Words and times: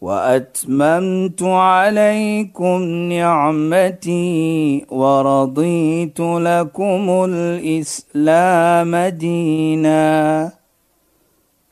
وأتممت 0.00 1.42
عليكم 1.42 2.82
نعمتي 3.12 4.86
ورضيت 4.88 6.20
لكم 6.20 7.26
الإسلام 7.28 8.96
دينا. 8.96 10.52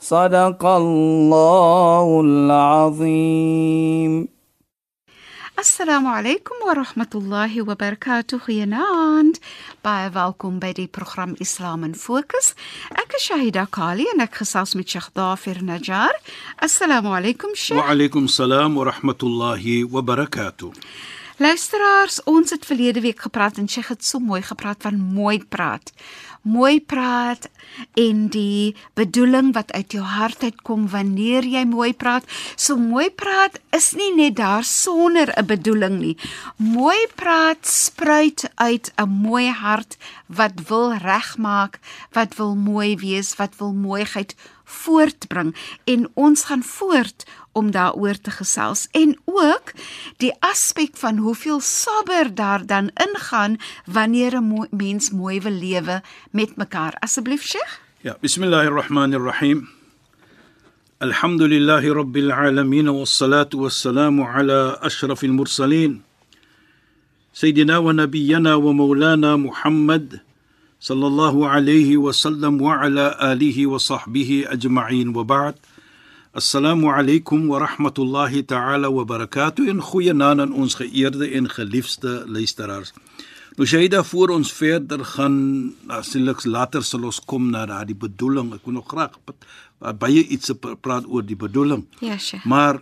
صدق 0.01 0.67
الله 0.67 2.21
العظيم. 2.21 4.29
السلام 5.59 6.07
عليكم 6.07 6.55
ورحمة 6.69 7.13
الله 7.15 7.63
وبركاته. 7.63 8.41
يا 8.49 8.65
ناند 8.65 9.37
باي 9.85 10.11
فالكم 10.11 10.59
بدي 10.59 10.91
برنامج 10.99 11.37
إسلام 11.43 11.93
فوكس 11.93 12.55
is 13.19 13.27
Shahida 13.27 13.67
Kali 13.71 14.07
en 14.13 14.23
ek 14.23 14.37
gesels 14.43 14.75
met 14.79 14.89
Sheikh 14.89 15.09
Dafir 15.17 15.59
Najjar. 15.65 16.15
Assalamu 16.63 17.11
alaykum 17.17 17.55
Sheikh. 17.55 17.79
Wa 17.79 17.91
alaykum 17.91 18.29
salaam 18.31 18.77
wa 18.79 18.85
rahmatullahi 18.91 19.85
wa 19.91 20.03
barakatuh. 20.03 20.71
Luisteraars, 21.39 22.21
ons 22.31 22.51
het 22.51 22.67
verlede 22.67 23.01
week 23.03 23.21
gepraat 23.27 23.59
en 23.59 23.69
Sheikh 23.69 23.91
het 23.95 24.05
so 24.05 24.19
mooi 24.23 24.43
gepraat 24.43 24.83
van 24.87 24.99
mooi 24.99 25.39
praat. 25.43 25.93
Mooi 26.49 26.81
praat 26.81 27.49
en 28.01 28.29
die 28.33 28.75
bedoeling 28.97 29.51
wat 29.53 29.73
uit 29.77 29.93
jou 29.93 30.05
hart 30.05 30.43
uitkom 30.43 30.87
wanneer 30.89 31.45
jy 31.45 31.65
mooi 31.69 31.93
praat. 31.93 32.25
So 32.57 32.81
mooi 32.81 33.11
praat 33.13 33.59
is 33.77 33.91
nie 33.99 34.15
net 34.17 34.37
daar 34.41 34.65
sonder 34.65 35.29
'n 35.37 35.47
bedoeling 35.47 35.99
nie. 36.01 36.17
Mooi 36.57 37.01
praat 37.15 37.67
spruit 37.67 38.49
uit 38.55 38.93
'n 38.97 39.09
mooi 39.09 39.51
hart 39.51 39.97
wat 40.27 40.55
wil 40.69 40.93
regmaak, 40.93 41.81
wat 42.13 42.37
wil 42.37 42.55
mooi 42.57 42.97
wees, 42.97 43.37
wat 43.37 43.53
wil 43.59 43.73
mooiheid 43.73 44.35
voortbring 44.69 45.57
en 45.85 46.09
ons 46.15 46.45
gaan 46.45 46.63
voort 46.63 47.25
om 47.53 47.71
daaroor 47.71 48.21
te 48.21 48.31
gesels 48.31 48.87
en 48.93 49.17
ook 49.25 49.73
die 50.23 50.33
aspek 50.45 50.97
van 51.01 51.17
hoeveel 51.17 51.61
sabber 51.61 52.35
daar 52.35 52.67
dan 52.67 52.91
ingaan 53.07 53.57
wanneer 53.87 54.37
'n 54.37 54.45
mooi, 54.45 54.69
mens 54.71 55.11
mooi 55.11 55.41
wil 55.41 55.53
lewe 55.53 56.03
met 56.38 56.56
mekaar. 56.56 56.94
Asseblief 57.00 57.44
Sheikh. 57.44 57.80
Ja, 58.02 58.16
bismillahirrahmanirrahim. 58.22 59.68
Alhamdulillahi 61.00 61.94
rabbil 61.96 62.32
alamin 62.32 62.88
wassalatu 62.90 63.64
wassalamu 63.64 64.28
ala 64.28 64.80
ashrafil 64.82 65.32
mursalin. 65.32 66.02
سيدنا 67.34 67.78
ونبينا 67.78 68.56
ومولانا 68.56 69.36
محمد 69.36 70.22
صلى 70.80 71.08
الله 71.08 71.50
عليه 71.50 71.98
وسلم 71.98 72.62
وعلى 72.62 73.18
آله 73.34 73.68
وصحبه 73.68 74.46
أجمعين 74.48 75.18
وبعد 75.18 75.56
Assalamu 76.34 76.90
alaykum 76.90 77.46
wa 77.46 77.60
rahmatullahi 77.62 78.42
ta'ala 78.42 78.90
wa 78.90 79.06
barakatuh 79.06 79.70
en 79.70 79.78
goeienaand 79.78 80.42
aan 80.42 80.54
ons 80.54 80.74
geëerde 80.74 81.28
en 81.30 81.46
geliefde 81.46 82.26
luisteraars. 82.26 82.90
Nou 83.57 83.67
Shaida 83.67 84.03
voor 84.05 84.29
ons 84.37 84.53
verder 84.53 85.05
gaan, 85.05 85.39
asieliks 85.87 86.45
later 86.47 86.83
sal 86.85 87.05
ons 87.09 87.21
kom 87.27 87.49
na 87.51 87.65
daardie 87.67 87.97
bedoeling. 87.97 88.53
Ek 88.55 88.67
wil 88.69 88.77
nog 88.79 88.89
graag 88.91 89.17
baie 89.99 90.23
iets 90.27 90.53
praat 90.83 91.07
oor 91.07 91.23
die 91.27 91.37
bedoeling. 91.39 91.87
Ja, 92.03 92.19
Sheikh. 92.19 92.45
Maar 92.45 92.81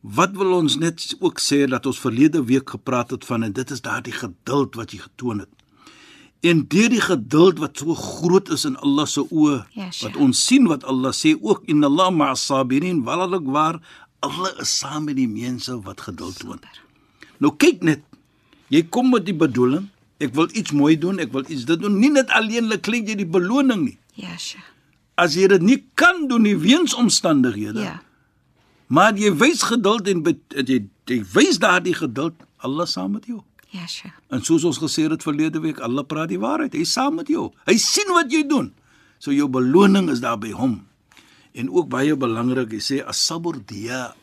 wat 0.00 0.32
wil 0.36 0.52
ons 0.56 0.76
net 0.80 1.16
ook 1.20 1.40
sê 1.40 1.66
dat 1.68 1.86
ons 1.86 2.00
verlede 2.00 2.42
week 2.48 2.70
gepraat 2.76 3.10
het 3.12 3.24
van 3.28 3.42
en 3.48 3.52
dit 3.52 3.70
is 3.70 3.80
daardie 3.84 4.12
geduld 4.16 4.74
wat 4.80 4.92
jy 4.92 5.02
getoon 5.04 5.42
het. 5.44 5.48
En 6.40 6.62
deur 6.72 6.88
die 6.88 7.02
geduld 7.04 7.58
wat 7.60 7.76
so 7.82 7.92
groot 7.94 8.48
is 8.48 8.64
in 8.64 8.76
Allah 8.80 9.04
se 9.06 9.20
oë, 9.28 9.58
Ja, 9.76 9.90
sure. 9.92 10.08
wat 10.12 10.20
ons 10.24 10.40
sien 10.46 10.66
wat 10.68 10.84
Allah 10.88 11.12
sê 11.12 11.34
ook 11.36 11.66
in 11.68 11.84
Allah 11.84 12.08
ma'as 12.10 12.46
sabirin, 12.48 13.02
waarlik 13.04 13.44
waar 13.44 13.80
Allah 14.24 14.52
is 14.60 14.72
saam 14.78 15.04
met 15.04 15.16
die 15.16 15.28
mense 15.28 15.76
wat 15.84 16.00
geduld 16.00 16.38
toon. 16.40 16.60
Nou 17.40 17.52
kyk 17.56 17.82
net, 17.84 18.00
jy 18.72 18.82
kom 18.88 19.10
met 19.12 19.24
die 19.28 19.36
bedoeling, 19.36 19.90
ek 20.20 20.34
wil 20.36 20.48
iets 20.52 20.72
mooi 20.76 20.96
doen, 21.00 21.18
ek 21.22 21.32
wil 21.32 21.44
iets 21.48 21.64
dit 21.68 21.80
doen, 21.80 21.96
nie 21.98 22.10
net 22.12 22.30
alleenlik 22.36 22.82
klink 22.86 23.08
jy 23.08 23.16
die 23.22 23.26
beloning 23.28 23.84
nie. 23.84 23.98
Ja, 24.20 24.36
Sheikh. 24.36 24.66
As 25.20 25.34
jy 25.36 25.46
dit 25.48 25.62
nie 25.62 25.78
kan 25.94 26.26
doen 26.28 26.42
nie 26.42 26.56
weens 26.56 26.94
omstandighede, 26.94 27.80
Ja. 27.80 28.02
maar 28.88 29.14
jy 29.16 29.32
wys 29.36 29.62
geduld 29.62 30.08
en 30.08 30.22
jy, 30.24 30.84
jy 31.06 31.24
wys 31.34 31.58
daardie 31.58 31.94
geduld, 31.94 32.34
Allah 32.58 32.86
saam 32.86 33.12
met 33.12 33.26
jou. 33.26 33.42
Ja, 33.70 33.86
Sheikh. 33.86 34.12
En 34.30 34.42
soos 34.44 34.64
ons 34.64 34.78
gesê 34.78 35.08
het 35.10 35.22
verlede 35.22 35.60
week, 35.60 35.78
Allah 35.80 36.04
praat 36.04 36.28
die 36.28 36.38
waarheid. 36.38 36.72
Hy 36.74 36.80
is 36.80 36.92
saam 36.92 37.14
met 37.14 37.28
jou. 37.28 37.52
Hy 37.66 37.76
sien 37.76 38.08
wat 38.12 38.30
jy 38.32 38.42
doen. 38.48 38.72
So 39.18 39.30
jou 39.32 39.48
beloning 39.48 40.10
is 40.10 40.20
daar 40.20 40.38
by 40.38 40.50
hom. 40.50 40.86
En 41.54 41.70
ook 41.70 41.88
baie 41.88 42.16
belangrik, 42.16 42.70
hy 42.72 42.78
sê 42.80 43.00
as-sabr 43.06 43.60
diya. 43.66 44.14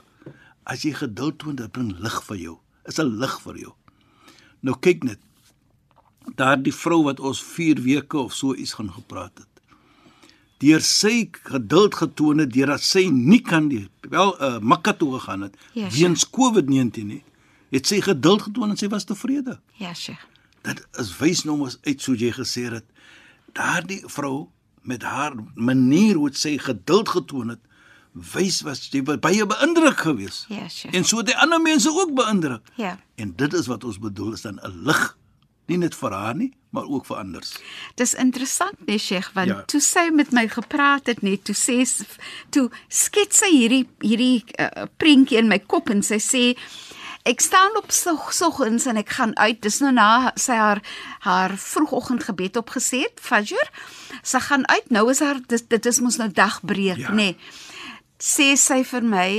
As 0.66 0.82
jy 0.84 0.92
geduld 0.94 1.40
toon, 1.40 1.56
dit 1.56 1.72
bring 1.72 1.94
lig 2.00 2.24
vir 2.24 2.38
jou. 2.38 2.58
Is 2.86 3.00
'n 3.00 3.20
lig 3.20 3.40
vir 3.42 3.56
jou. 3.58 3.74
Nou 4.62 4.76
kyk 4.80 5.04
net. 5.04 5.20
Daardie 6.36 6.74
vrou 6.74 7.04
wat 7.04 7.20
ons 7.20 7.44
4 7.44 7.82
weke 7.82 8.18
of 8.18 8.34
so 8.34 8.56
iets 8.56 8.74
gaan 8.74 8.92
gepraat 8.92 9.32
het. 9.38 9.48
Deur 10.58 10.82
sy 10.82 11.30
geduld 11.32 11.96
getoon 11.96 12.38
het 12.38 12.54
deurdat 12.54 12.82
sy 12.82 13.06
nie 13.14 13.42
kan 13.46 13.68
die 13.70 13.88
wel 14.10 14.34
uh, 14.42 14.58
Mekka 14.60 14.94
toe 14.98 15.20
gegaan 15.20 15.42
het 15.42 15.56
Ja, 15.74 15.90
weens 15.94 16.26
COVID-19 16.26 17.06
nie. 17.06 17.24
Het 17.70 17.88
sy 17.88 18.02
geduld 18.02 18.42
getoon 18.42 18.74
en 18.74 18.78
sy 18.78 18.90
was 18.90 19.06
tevrede. 19.06 19.60
Ja, 19.78 19.94
Sheikh. 19.94 20.24
Dit 20.66 20.82
is 21.00 21.14
wys 21.20 21.44
nou 21.46 21.58
mos 21.58 21.78
uit 21.86 22.02
soos 22.02 22.20
jy 22.20 22.32
gesê 22.36 22.68
het. 22.72 22.86
Daardie 23.54 24.02
vrou 24.08 24.48
met 24.88 25.04
haar 25.04 25.36
manier 25.56 26.16
hoe 26.16 26.32
sy 26.34 26.58
geduld 26.58 27.10
getoon 27.10 27.50
het, 27.56 27.62
wys 28.34 28.62
was 28.66 28.90
was 29.06 29.20
baie 29.22 29.46
beïndruk 29.46 30.00
geweest. 30.00 30.48
Ja, 30.50 30.68
Sheikh. 30.70 30.96
En 30.96 31.04
so 31.06 31.18
het 31.18 31.30
die 31.32 31.38
ander 31.38 31.62
mense 31.62 31.92
ook 31.92 32.16
beïndruk. 32.16 32.66
Ja. 32.76 32.98
En 33.16 33.34
dit 33.36 33.54
is 33.54 33.68
wat 33.68 33.84
ons 33.84 34.00
bedoel 34.00 34.34
is 34.34 34.42
dan 34.42 34.60
'n 34.64 34.84
lig, 34.84 35.18
nie 35.68 35.78
net 35.82 35.96
vir 35.96 36.16
haar 36.16 36.36
nie, 36.36 36.52
maar 36.76 36.88
ook 36.88 37.06
vir 37.10 37.18
ander. 37.18 37.46
Dis 38.00 38.14
interessant 38.14 38.86
nee 38.88 39.00
Sheikh 39.02 39.32
want 39.36 39.52
ja. 39.52 39.62
Toe 39.72 39.82
sy 39.84 40.08
met 40.14 40.32
my 40.36 40.48
gepraat 40.52 41.08
het 41.12 41.24
net 41.26 41.46
toe 41.48 41.56
sê 41.56 41.80
toe 42.56 42.68
skets 42.88 43.44
sy 43.44 43.52
hierdie 43.54 43.86
hierdie 44.04 44.44
uh, 44.60 44.88
prentjie 45.02 45.40
in 45.42 45.52
my 45.52 45.60
kop 45.60 45.92
en 45.94 46.04
sy 46.06 46.20
sê 46.24 46.44
ek 47.28 47.44
staan 47.44 47.76
op 47.80 47.92
soggens 47.92 48.88
en 48.88 49.00
ek 49.02 49.12
gaan 49.18 49.34
uit 49.36 49.60
dis 49.64 49.80
nou 49.84 49.92
na 49.96 50.32
sy 50.40 50.56
haar 50.56 50.84
haar 51.28 51.58
vroegoggendgebed 51.60 52.60
opgesê 52.60 53.04
het 53.08 53.24
Fajr 53.24 53.72
sy 54.24 54.44
gaan 54.48 54.68
uit 54.72 54.92
nou 54.92 55.10
is 55.12 55.24
haar 55.24 55.42
dit, 55.44 55.70
dit 55.70 55.92
is 55.92 56.00
mos 56.04 56.20
nou 56.22 56.30
dagbreek. 56.32 57.08
Ja. 57.08 57.16
nê 57.16 57.34
nee. 57.34 57.40
sê 58.20 58.54
sy 58.56 58.84
vir 58.88 59.04
my 59.04 59.32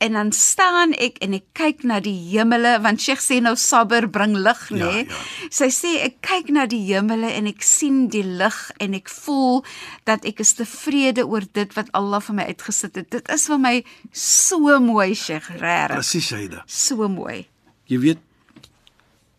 en 0.00 0.12
dan 0.16 0.30
staan 0.32 0.94
ek 0.96 1.18
en 1.24 1.34
ek 1.36 1.44
kyk 1.58 1.82
na 1.84 1.98
die 2.00 2.16
hemele 2.32 2.78
want 2.84 3.02
Sheikh 3.04 3.20
sê 3.20 3.40
nou 3.44 3.52
sabber 3.60 4.06
bring 4.08 4.32
lig 4.36 4.62
nê 4.72 4.78
Ja, 4.80 4.90
nee. 4.94 5.04
ja. 5.10 5.18
Sy 5.52 5.68
sê 5.76 5.90
ek 6.06 6.16
kyk 6.24 6.48
na 6.56 6.64
die 6.70 6.80
hemele 6.88 7.28
en 7.36 7.46
ek 7.50 7.60
sien 7.66 8.08
die 8.12 8.24
lig 8.24 8.58
en 8.80 8.94
ek 8.96 9.12
voel 9.12 9.60
dat 10.08 10.24
ek 10.24 10.40
is 10.40 10.54
tevrede 10.56 11.26
oor 11.28 11.44
dit 11.52 11.76
wat 11.76 11.92
Allah 11.92 12.20
vir 12.24 12.34
my 12.38 12.44
uitgesit 12.48 12.96
het. 12.96 13.10
Dit 13.12 13.28
is 13.28 13.46
vir 13.50 13.58
my 13.60 13.74
so 14.12 14.80
mooi, 14.80 15.14
Sheikh, 15.14 15.50
regtig. 15.60 15.96
Presies, 16.00 16.28
Shaida. 16.32 16.64
So 16.66 17.08
mooi. 17.08 17.46
Jy 17.90 17.98
weet 18.06 18.18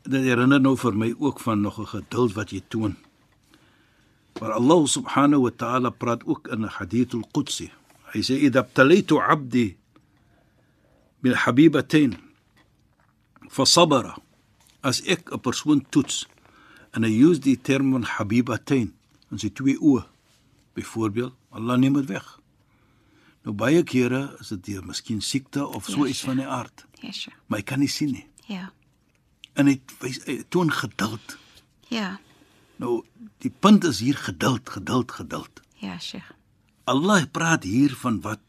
dit 0.05 0.23
herinner 0.29 0.59
nou 0.61 0.75
vir 0.77 0.93
my 0.97 1.13
ook 1.17 1.39
van 1.39 1.61
nog 1.61 1.79
'n 1.79 1.85
geduld 1.97 2.33
wat 2.33 2.49
jy 2.51 2.61
toon. 2.69 2.95
Maar 4.39 4.51
Allah 4.53 4.85
subhanahu 4.87 5.41
wa 5.41 5.51
ta'ala 5.57 5.89
praat 5.89 6.23
ook 6.25 6.47
in 6.47 6.63
hadith 6.63 7.13
al-Qudsi. 7.13 7.71
Hy 8.13 8.19
sê 8.21 8.37
idha 8.41 8.61
btalaytu 8.63 9.17
'abdi 9.19 9.75
bil 11.21 11.35
habibatain 11.35 12.15
fa 13.49 13.65
sabara. 13.65 14.15
As 14.83 15.01
ek 15.05 15.31
'n 15.31 15.39
persoon 15.39 15.85
toets 15.89 16.25
en 16.93 17.03
hy 17.03 17.11
use 17.23 17.39
die 17.39 17.57
term 17.61 17.91
van 17.91 18.03
habibatain 18.03 18.93
in 19.31 19.37
sy 19.39 19.49
twee 19.49 19.77
oë. 19.79 20.05
Byvoorbeeld, 20.73 21.33
Allah 21.51 21.77
neem 21.77 21.93
dit 21.93 22.05
weg. 22.07 22.39
Nou 23.43 23.55
baie 23.55 23.83
kere 23.83 24.35
is 24.39 24.47
dit 24.49 24.63
deur 24.65 24.83
miskien 24.85 25.21
siekte 25.21 25.65
of 25.67 25.85
so 25.85 26.05
iets 26.05 26.21
van 26.21 26.37
die 26.37 26.45
aard, 26.47 26.85
Sheikh. 27.01 27.33
maar 27.47 27.59
hy 27.59 27.63
kan 27.63 27.79
nie 27.79 27.87
sien 27.89 28.11
nie 28.11 28.25
Ja. 28.47 28.71
en 29.55 29.67
hy 29.67 29.81
wys 29.99 30.19
hy 30.25 30.43
toon 30.49 30.69
geduld. 30.71 31.37
Ja. 31.89 32.19
Nou 32.77 33.03
die 33.39 33.49
punt 33.49 33.83
is 33.83 33.99
hier 33.99 34.15
geduld, 34.15 34.69
geduld, 34.69 35.11
geduld. 35.11 35.61
Ja, 35.81 35.97
Sheikh. 35.99 36.31
Allah 36.85 37.25
praat 37.31 37.63
hier 37.63 37.95
van 37.95 38.21
wat 38.21 38.39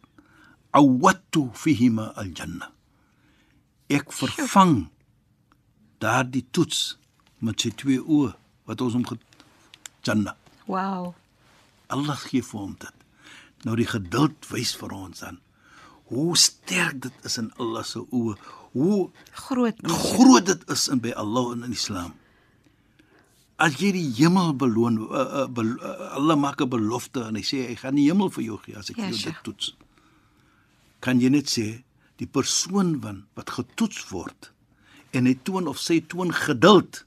awattu 0.73 1.51
fihima 1.55 2.13
aljanna. 2.17 2.71
Ek 3.93 4.13
vervang 4.13 4.89
daardie 6.01 6.47
toets 6.51 6.97
met 7.45 7.61
sy 7.61 7.73
twee 7.77 8.01
oë 8.01 8.33
wat 8.67 8.81
ons 8.81 8.97
hom 8.97 9.07
Jannah. 10.03 10.35
Wow. 10.67 11.15
Allah 11.93 12.19
gee 12.27 12.43
vir 12.43 12.61
hom 12.61 12.77
dit. 12.81 12.95
Nou 13.67 13.77
die 13.79 13.87
geduld 13.87 14.49
wys 14.51 14.75
vir 14.79 14.95
ons 14.97 15.23
dan 15.23 15.39
hoe 16.13 16.37
sterk 16.37 16.99
dit 17.03 17.13
is 17.25 17.39
in 17.41 17.53
Allah 17.57 17.85
se 17.85 18.03
oë. 18.11 18.35
Hoe 18.73 19.11
Groot. 19.33 19.79
groot 19.85 20.47
dit 20.47 20.65
is 20.71 20.89
in 20.89 21.01
by 21.01 21.13
Allah 21.17 21.53
en 21.55 21.65
in 21.69 21.73
Islam. 21.73 22.13
As 23.57 23.79
jy 23.81 23.93
die 23.95 24.09
hemel 24.19 24.53
beloon, 24.59 24.99
uh, 25.07 25.23
uh, 25.43 25.47
bel, 25.49 25.75
uh, 25.79 26.13
Allah 26.19 26.37
maak 26.37 26.61
'n 26.61 26.69
belofte 26.69 27.25
en 27.25 27.37
hy 27.37 27.45
sê 27.45 27.69
hy 27.69 27.77
gaan 27.77 27.95
die 27.95 28.09
hemel 28.11 28.31
vir 28.31 28.45
jou 28.45 28.59
gee 28.65 28.77
as 28.77 28.91
ek 28.91 28.97
Ja, 28.97 29.09
jou 29.09 29.19
dit 29.23 29.43
toets. 29.43 29.75
Kan 31.03 31.21
jy 31.21 31.29
net 31.35 31.51
sê 31.51 31.83
die 32.21 32.29
persoon 32.31 32.97
van 33.03 33.25
wat 33.39 33.51
getoets 33.51 34.05
word 34.13 34.51
en 35.13 35.27
hy 35.27 35.35
toon 35.45 35.67
of 35.69 35.81
sy 35.83 36.01
toon 36.09 36.31
geduld 36.33 37.03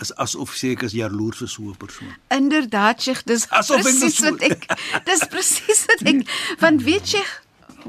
is 0.00 0.12
asof 0.20 0.52
ek 0.68 0.82
is 0.86 0.92
jaloers 0.92 1.38
vir 1.42 1.48
so 1.48 1.62
'n 1.70 1.74
persoon. 1.80 2.12
Inderdaad, 2.30 3.00
Sheikh, 3.02 3.24
dis 3.24 3.44
ek 3.50 3.66
presies 3.82 4.16
so- 4.16 4.30
wat 4.30 4.42
ek 4.42 4.66
dis 5.06 5.24
presies 5.32 5.86
wat 5.88 6.02
ek 6.06 6.28
want 6.60 6.82
weet 6.84 7.12
jy 7.16 7.24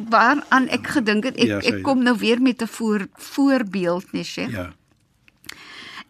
waaraan 0.09 0.69
ek 0.69 0.87
gedink 0.87 1.23
het 1.25 1.35
ek 1.37 1.47
Ja, 1.47 1.57
ek 1.57 1.63
Saida. 1.63 1.81
kom 1.83 2.03
nou 2.03 2.15
weer 2.17 2.39
met 2.41 2.61
'n 2.61 2.67
voor, 2.67 3.07
voorbeeld, 3.13 4.11
nee, 4.13 4.23
Sheikh. 4.23 4.51
Ja. 4.51 4.73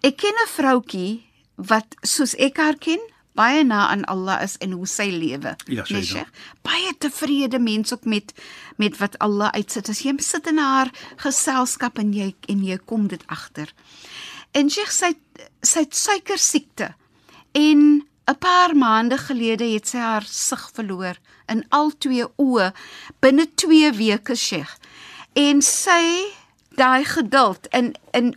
Ek 0.04 0.18
ken 0.18 0.34
'n 0.34 0.48
vroutjie 0.48 1.24
wat 1.56 1.96
soos 2.04 2.36
ek 2.36 2.58
haar 2.58 2.78
ken, 2.78 3.00
baie 3.38 3.64
na 3.64 3.88
aan 3.92 4.06
Allah 4.10 4.42
is 4.44 4.58
en 4.64 4.74
hoe 4.76 4.88
sy 4.90 5.08
lewe. 5.14 5.54
Ja, 5.66 5.86
nee. 5.90 6.04
Sheikh. 6.04 6.32
Baie 6.66 6.94
tevrede 6.98 7.60
mens 7.60 7.94
ook 7.94 8.06
met 8.06 8.34
met 8.78 8.98
wat 8.98 9.18
Allah 9.24 9.54
uitsit. 9.54 9.90
As 9.90 10.04
jy 10.06 10.14
sit 10.22 10.48
in 10.50 10.58
haar 10.62 10.92
geselskap 11.22 11.98
en 12.02 12.14
jy 12.14 12.34
en 12.50 12.66
jy 12.66 12.78
kom 12.86 13.08
dit 13.08 13.24
agter. 13.28 13.74
En 14.58 14.70
Sheikh 14.70 14.94
sy 14.94 15.14
sy 15.62 15.86
het 15.86 15.96
suikersiekte. 15.96 16.94
En 17.54 18.06
'n 18.28 18.38
paar 18.40 18.76
maande 18.76 19.18
gelede 19.18 19.66
het 19.74 19.88
sy 19.88 19.98
haar 19.98 20.26
sig 20.26 20.70
verloor 20.74 21.18
in 21.48 21.64
al 21.70 21.92
twee 21.98 22.26
oë 22.38 22.74
binne 23.20 23.48
2 23.56 23.92
weke, 23.92 24.36
Sheikh. 24.36 24.76
En 25.34 25.62
sy 25.62 26.34
daai 26.76 27.06
geduld 27.06 27.68
in 27.72 27.96
in 28.12 28.36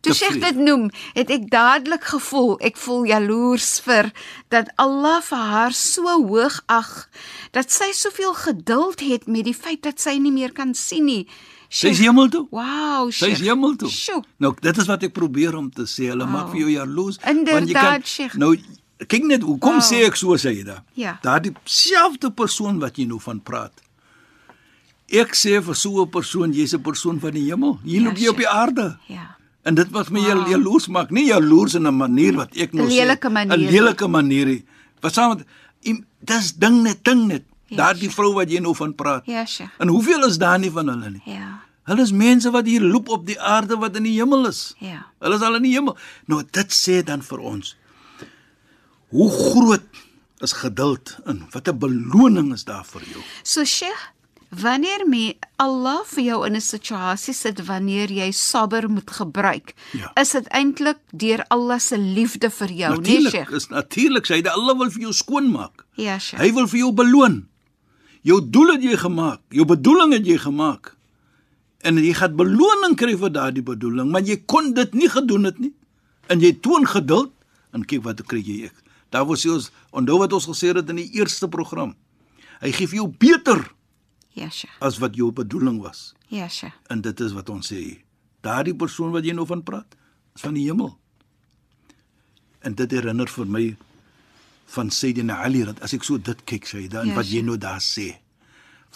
Toe 0.00 0.14
Sheikh 0.14 0.40
dit 0.40 0.56
noem, 0.56 0.90
het 1.14 1.30
ek 1.30 1.50
dadelik 1.50 2.04
gevoel, 2.04 2.58
ek 2.60 2.76
voel 2.76 3.04
jaloers 3.04 3.80
vir 3.80 4.12
dat 4.48 4.68
Allah 4.76 5.20
vir 5.22 5.38
haar 5.38 5.72
so 5.72 6.02
hoog 6.02 6.62
ag 6.66 7.08
dat 7.52 7.70
sy 7.70 7.92
soveel 7.92 8.34
geduld 8.34 9.00
het 9.00 9.26
met 9.26 9.44
die 9.44 9.54
feit 9.54 9.82
dat 9.82 10.00
sy 10.00 10.18
nie 10.18 10.30
meer 10.32 10.52
kan 10.52 10.74
sien 10.74 11.04
nie. 11.04 11.26
Sy's 11.68 11.98
hemel 11.98 12.28
toe. 12.28 12.46
Wow, 12.50 13.10
Sy's 13.10 13.16
Sheikh. 13.38 13.38
hemel 13.48 13.76
toe. 13.76 13.88
Sjoe. 13.90 14.22
Nou 14.38 14.54
dit 14.60 14.76
is 14.78 14.86
wat 14.86 15.02
ek 15.02 15.12
probeer 15.12 15.56
om 15.56 15.70
te 15.70 15.82
sê. 15.82 16.06
Hulle 16.12 16.26
maak 16.26 16.50
vir 16.52 16.60
jou 16.60 16.70
jaloers 16.70 17.18
Inderdaad, 17.26 18.06
Sheikh. 18.06 18.34
Nou 18.38 18.56
kyk 19.08 19.24
net 19.24 19.42
hoekom 19.42 19.80
Wow. 19.80 19.82
sê 19.82 20.04
ek 20.06 20.16
so 20.16 20.36
sê 20.36 20.54
jy 20.54 20.62
da. 20.64 20.84
Ja. 20.94 21.18
Daardie 21.22 21.52
selfde 21.64 22.30
persoon 22.30 22.78
wat 22.78 22.96
jy 22.96 23.06
nou 23.06 23.18
van 23.18 23.40
praat. 23.42 23.72
Ek 25.12 25.34
sê 25.36 25.60
vir 25.62 25.74
so 25.74 26.02
'n 26.02 26.10
persoon, 26.10 26.52
jy's 26.52 26.74
'n 26.74 26.80
persoon 26.82 27.20
van 27.20 27.32
die 27.32 27.50
hemel. 27.50 27.78
Hier 27.84 28.00
Ja, 28.00 28.06
loop 28.08 28.16
jy 28.18 28.28
op 28.28 28.36
die 28.36 28.48
aarde. 28.48 28.98
Ja. 29.08 29.33
En 29.64 29.74
dit 29.74 29.90
wat 29.90 30.10
my 30.12 30.20
Wow. 30.20 30.48
jaloers 30.48 30.86
maak, 30.88 31.10
nie 31.10 31.26
jaloers 31.26 31.74
in 31.74 31.86
'n 31.86 31.96
manier 31.96 32.34
wat 32.36 32.54
ek 32.56 32.72
nou 32.74 32.86
sê. 32.86 32.90
lelike 33.00 33.28
manier. 33.30 33.56
'n 33.56 33.60
Lelike 33.70 34.08
manier. 34.08 34.46
nie. 34.46 34.64
Wat 35.00 35.12
saam 35.14 35.36
met 35.36 35.46
dis 36.24 36.52
ding 36.56 36.82
net 36.82 37.04
ding 37.04 37.26
net. 37.26 37.42
Ja, 37.68 37.76
Daardie 37.76 38.10
vrou 38.10 38.34
wat 38.34 38.50
jy 38.50 38.58
nou 38.60 38.74
van 38.74 38.94
praat. 38.94 39.22
Ja, 39.26 39.44
Sheikh. 39.46 39.70
En 39.78 39.88
hoeveel 39.88 40.24
is 40.26 40.38
daar 40.38 40.58
nie 40.58 40.70
van 40.70 40.88
hulle 40.88 41.10
nie? 41.10 41.22
Ja. 41.24 41.60
Hulle 41.84 42.02
is 42.02 42.12
mense 42.12 42.50
wat 42.50 42.66
hier 42.66 42.80
loop 42.80 43.08
op 43.08 43.26
die 43.26 43.40
aarde 43.40 43.76
wat 43.76 43.96
in 43.96 44.02
die 44.02 44.12
hemel 44.20 44.46
is. 44.46 44.74
Ja. 44.78 45.06
Hulle 45.20 45.34
is 45.34 45.40
al 45.40 45.54
in 45.56 45.62
die 45.62 45.72
hemel. 45.72 45.96
Nou 46.26 46.42
dit 46.50 46.72
sê 46.72 47.02
dan 47.04 47.22
vir 47.22 47.38
ons 47.38 47.76
hoe 49.10 49.30
groot 49.30 49.82
is 50.40 50.52
geduld 50.52 51.18
en 51.26 51.46
wat 51.52 51.68
'n 51.68 51.78
beloning 51.78 52.52
is 52.52 52.64
daar 52.64 52.84
vir 52.84 53.02
jou. 53.12 53.22
So 53.42 53.64
Sheikh, 53.64 54.12
wanneer 54.60 55.06
me 55.08 55.34
Allah 55.58 56.02
vir 56.04 56.22
jou 56.24 56.46
in 56.46 56.54
'n 56.56 56.60
situasie 56.60 57.34
sit 57.34 57.60
wanneer 57.66 58.08
jy 58.10 58.30
sabber 58.32 58.88
moet 58.90 59.10
gebruik, 59.10 59.74
Ja. 59.92 60.10
is 60.20 60.30
dit 60.32 60.46
eintlik 60.48 60.98
deur 61.12 61.44
Allah 61.48 61.78
se 61.78 61.96
liefde 61.98 62.50
vir 62.50 62.68
jou, 62.68 62.90
nee 63.00 63.00
Natuurlik 63.00 63.30
Sheikh? 63.32 63.50
is 63.52 63.68
natuurlik 63.68 64.26
sê 64.26 64.34
hy 64.42 64.48
Allah 64.48 64.78
wil 64.78 64.90
vir 64.90 65.00
jou 65.02 65.12
skoon 65.12 65.50
maak. 65.52 65.84
Ja, 65.96 66.18
Sheikh. 66.18 66.40
Hy 66.42 66.52
wil 66.52 66.66
vir 66.66 66.78
jou 66.78 66.92
beloon. 66.92 67.46
Jou 68.22 68.40
doel 68.50 68.72
het 68.72 68.82
jy 68.82 68.96
gemaak, 68.96 69.40
jou 69.50 69.64
bedoeling 69.66 70.12
het 70.12 70.26
jy 70.26 70.38
gemaak. 70.38 70.96
En 71.82 71.96
jy 71.96 72.12
gaan 72.14 72.36
beloning 72.36 72.96
kry 72.96 73.16
vir 73.16 73.30
daardie 73.30 73.62
bedoeling, 73.62 74.10
maar 74.10 74.22
jy 74.22 74.36
kon 74.46 74.72
dit 74.72 74.94
nie 74.94 75.08
gedoen 75.08 75.44
het 75.44 75.58
nie. 75.58 75.72
En 76.28 76.40
jy 76.40 76.52
toon 76.60 76.86
geduld 76.86 77.32
en 77.72 77.84
kyk 77.84 78.02
wat 78.02 78.22
kry 78.26 78.40
jy 78.40 78.64
ek. 78.64 78.74
Daar 79.10 79.26
was 79.26 79.44
ons 79.46 79.70
onthou 79.92 80.18
wat 80.18 80.32
ons 80.32 80.46
gesê 80.46 80.74
het 80.74 80.88
in 80.90 80.96
die 80.96 81.10
eerste 81.14 81.48
program. 81.48 81.94
Hy 82.60 82.72
gee 82.72 82.86
vir 82.86 82.96
jou 82.96 83.08
beter 83.18 83.70
Ja, 84.34 84.48
Sheikh. 84.50 84.74
as 84.82 84.98
wat 84.98 85.14
jou 85.14 85.30
bedoeling 85.32 85.80
was. 85.82 86.12
Ja, 86.28 86.48
Sheikh. 86.48 86.74
En 86.90 87.00
dit 87.00 87.20
is 87.20 87.32
wat 87.32 87.48
ons 87.50 87.70
sê. 87.72 88.00
Daardie 88.42 88.74
persoon 88.74 89.12
wat 89.14 89.24
jy 89.24 89.32
nou 89.36 89.46
van 89.46 89.62
praat, 89.62 89.94
is 90.34 90.42
van 90.42 90.54
die 90.58 90.64
hemel. 90.66 90.96
En 92.64 92.74
dit 92.74 92.90
herinner 92.90 93.28
vir 93.30 93.46
my 93.46 93.64
van 94.74 94.90
Sayyidina 94.90 95.36
Ali 95.44 95.62
dat 95.68 95.80
as 95.84 95.92
ek 95.94 96.04
so 96.06 96.18
dit 96.18 96.44
kyk 96.48 96.66
sê 96.66 96.86
dan 96.90 97.12
Ja, 97.12 97.14
wat 97.18 97.28
jy 97.30 97.42
nou 97.44 97.56
daar 97.60 97.80
sê 97.84 98.16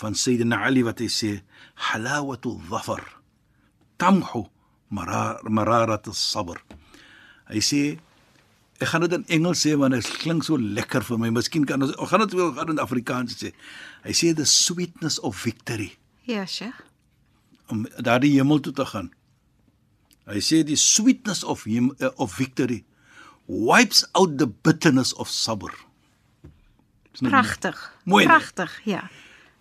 van 0.01 0.15
Sayyidina 0.15 0.63
Ali 0.65 0.83
wat 0.87 0.99
hy 1.03 1.09
sê 1.13 1.31
halawatu 1.91 2.57
dhafar 2.71 3.05
tamhu 3.99 4.47
marar 4.91 5.43
mararat 5.45 6.09
as-sabr. 6.09 6.59
Hy 7.53 7.61
sê 7.61 7.83
ek 8.81 8.89
gaan 8.93 9.01
dit 9.07 9.13
in 9.17 9.25
Engels 9.39 9.61
sê 9.67 9.73
want 9.77 9.93
dit 9.97 10.07
klink 10.23 10.45
so 10.47 10.57
lekker 10.59 11.03
vir 11.03 11.19
my. 11.19 11.31
Miskien 11.35 11.65
kan 11.67 11.83
ons 11.83 11.95
gaan 12.11 12.21
dit 12.27 12.33
wel 12.39 12.53
gaan 12.55 12.71
in 12.71 12.79
Afrikaans 12.79 13.35
sê. 13.41 13.53
Hy 14.05 14.13
sê 14.15 14.35
the 14.37 14.45
sweetness 14.47 15.19
of 15.21 15.37
victory 15.43 15.97
Ja, 16.29 16.45
Sheikh. 16.47 16.77
om 17.69 17.87
daardie 17.99 18.35
hemel 18.39 18.61
toe 18.61 18.73
te 18.73 18.85
gaan. 18.87 19.11
Hy 20.29 20.41
sê 20.45 20.63
die 20.65 20.77
sweetness 20.77 21.43
of 21.45 21.65
him, 21.65 21.95
uh, 22.01 22.11
of 22.17 22.35
victory 22.37 22.85
wipes 23.49 24.05
out 24.13 24.37
the 24.39 24.47
bitterness 24.47 25.15
of 25.15 25.29
sabr. 25.33 25.73
Nou 27.21 27.31
Pragtig. 27.33 27.79
Mooi? 28.05 28.25
Pragtig, 28.29 28.75
ja. 28.85 29.09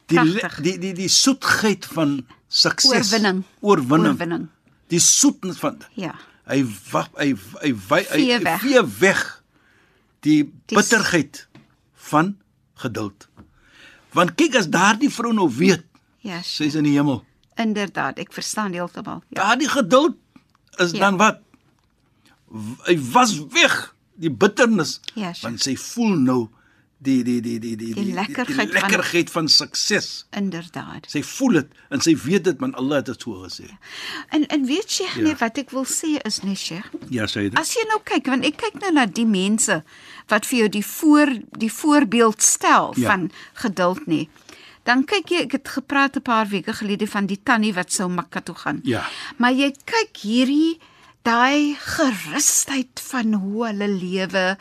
Die 0.07 0.19
le- 0.23 0.39
Pragtig. 0.39 0.63
die 0.63 0.77
die 0.79 0.93
die 0.93 1.07
soetheid 1.09 1.85
van 1.85 2.19
sukses. 2.47 2.91
Oorwinning. 3.11 3.43
Oorwinning. 3.61 4.13
Oorwinning. 4.13 4.47
Die 4.93 4.99
soetheid 4.99 5.57
van 5.57 5.81
Ja. 5.95 6.13
Hy 6.47 6.61
wag 6.91 7.09
hy 7.19 7.33
hy 7.61 7.71
hy, 7.71 7.73
hy, 7.89 8.03
Vee 8.11 8.33
hy 8.37 8.43
weg. 8.43 8.61
vee 8.63 8.83
weg 8.99 9.23
die 10.25 10.43
bitterheid 10.71 11.47
van 12.09 12.37
geduld. 12.81 13.27
Want 14.15 14.35
kyk 14.39 14.55
as 14.55 14.69
daardie 14.71 15.09
vrou 15.13 15.33
nou 15.33 15.49
weet 15.51 15.83
Ja, 16.25 16.41
sy 16.43 16.65
is 16.67 16.75
in 16.75 16.83
die 16.83 16.95
hemel. 16.97 17.21
Inderdaad, 17.55 18.17
ek 18.19 18.33
verstaan 18.35 18.73
heeltemal. 18.75 19.21
Ja. 19.29 19.43
Daardie 19.43 19.69
geduld 19.69 20.17
is 20.77 20.91
Ja. 20.91 20.99
dan 21.07 21.17
wat? 21.17 21.39
Hy 22.87 22.95
was 23.13 23.37
weg 23.53 23.93
die 24.15 24.31
bitternis 24.31 24.99
Ja, 25.15 25.31
want 25.41 25.61
sy 25.61 25.75
voel 25.75 26.15
nou 26.17 26.47
die 26.99 27.23
die 27.23 27.41
die 27.41 27.59
die 27.59 27.75
die 27.77 27.93
Die 27.93 28.13
lekkerheid 28.13 28.47
die 28.71 28.79
van- 28.79 28.89
lekkerheid 28.89 29.29
van 29.29 29.47
sukses. 29.47 30.25
Inderdaad. 30.31 31.05
Sy 31.09 31.21
voel 31.23 31.51
dit 31.53 31.67
en 31.89 32.01
sy 32.01 32.15
weet 32.23 32.43
dit 32.43 32.59
want 32.59 32.75
Allah 32.75 32.95
het 32.95 33.05
dit 33.05 33.21
so 33.21 33.31
gesê. 33.43 33.69
En 34.29 34.45
en 34.47 34.65
weet 34.65 34.91
Sheikh, 34.91 35.15
Ja. 35.15 35.21
nee, 35.21 35.35
wat 35.35 35.57
ek 35.57 35.69
wil 35.71 35.85
sê 35.85 36.17
is 36.25 36.41
nee, 36.43 36.55
Sheikh. 36.55 36.89
Ja, 37.09 37.25
sê 37.25 37.49
dit. 37.49 37.57
As 37.59 37.73
jy 37.73 37.85
nou 37.87 37.99
kyk, 38.03 38.25
want 38.27 38.45
ek 38.45 38.57
kyk 38.57 38.79
nou 38.81 38.91
na 38.91 39.05
die 39.05 39.25
mense 39.25 39.83
wat 40.27 40.45
vir 40.45 40.57
jou 40.59 40.69
die 40.69 40.85
voor 40.85 41.27
die 41.57 41.71
voorbeeld 41.71 42.41
stel 42.41 42.93
Ja. 42.95 43.07
van 43.11 43.31
geduld 43.53 44.05
nê. 44.07 44.27
Dan 44.83 45.03
kyk 45.05 45.29
jy, 45.29 45.37
ek 45.43 45.51
het 45.51 45.67
gepraat 45.67 46.15
'n 46.15 46.21
paar 46.21 46.47
weke 46.47 46.73
gelede 46.73 47.07
van 47.07 47.25
die 47.25 47.39
tannie 47.43 47.73
wat 47.73 47.91
sou 47.91 48.09
Makka 48.09 48.41
toe 48.41 48.55
gaan. 48.55 48.79
Ja. 48.83 49.05
Maar 49.37 49.51
jy 49.53 49.71
kyk 49.85 50.17
hierdie 50.21 50.79
daai 51.21 51.75
gerusheid 51.79 53.01
van 53.09 53.33
hoe 53.33 53.65
hulle 53.65 53.87
lewe 53.87 54.57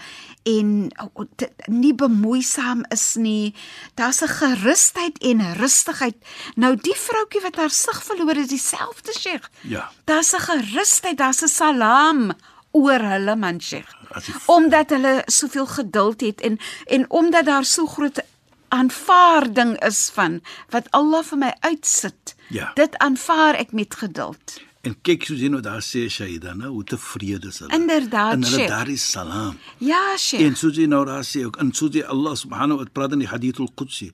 en 0.47 0.69
oh, 1.15 1.25
dit 1.37 1.53
nie 1.67 1.95
bemoeisaam 1.95 2.85
is 2.91 3.15
nie. 3.15 3.55
Daar's 3.95 4.21
'n 4.23 4.29
gerusheid 4.29 5.19
en 5.19 5.55
rustigheid. 5.55 6.17
Nou 6.55 6.77
die 6.77 6.95
vroutjie 6.97 7.41
wat 7.41 7.57
haar 7.57 7.71
sig 7.71 8.03
verloor 8.05 8.35
het, 8.35 8.49
dieselfde 8.49 9.13
Sheikh. 9.19 9.49
Ja. 9.61 9.91
Daar's 10.05 10.33
'n 10.35 10.41
gerusheid, 10.41 11.19
daar's 11.19 11.43
n 11.43 11.49
salaam 11.49 12.33
oor 12.71 13.01
hulle 13.01 13.37
man 13.37 13.61
Sheikh. 13.61 13.91
Die- 14.27 14.35
Omdat 14.47 14.91
hulle 14.91 15.23
soveel 15.27 15.67
geduld 15.67 16.21
het 16.21 16.41
en 16.41 16.59
en 16.87 17.11
omdat 17.11 17.45
daar 17.45 17.65
so 17.65 17.87
groot 17.87 18.21
aanvaarding 18.69 19.79
is 19.85 20.11
van 20.15 20.41
wat 20.71 20.91
Allah 20.91 21.23
vir 21.25 21.39
my 21.39 21.53
uitsit. 21.61 22.35
Ja. 22.49 22.71
Dit 22.75 22.99
aanvaar 22.99 23.55
ek 23.55 23.73
met 23.73 23.95
geduld. 23.95 24.61
En 24.87 24.95
kyk 25.02 25.25
soos 25.26 25.40
jy 25.43 25.49
nou 25.50 25.61
daar 25.64 25.83
sê 25.83 26.05
Shaida, 26.12 26.52
nou 26.55 26.69
hoe 26.76 26.85
tevrede 26.87 27.49
is 27.50 27.59
hulle. 27.62 27.75
Inderdaad, 27.75 28.33
En 28.37 28.43
hulle 28.45 28.57
Sheikh. 28.61 28.69
daar 28.71 28.88
is 28.93 29.02
salam. 29.11 29.57
Ja, 29.83 30.02
Sheikh. 30.16 30.45
En 30.47 30.55
soos 30.57 30.76
jy 30.78 30.87
nou 30.87 31.02
daar 31.09 31.25
sê 31.26 31.43
ook 31.49 31.57
en 31.62 31.73
soos 31.75 31.95
jy 31.97 32.05
Allah 32.07 32.37
subhanahu 32.38 32.78
wa 32.78 32.87
ta'ala 32.93 33.12
in 33.19 33.25
die 33.25 33.31
hadith 33.33 33.59
al-Qudsi, 33.64 34.12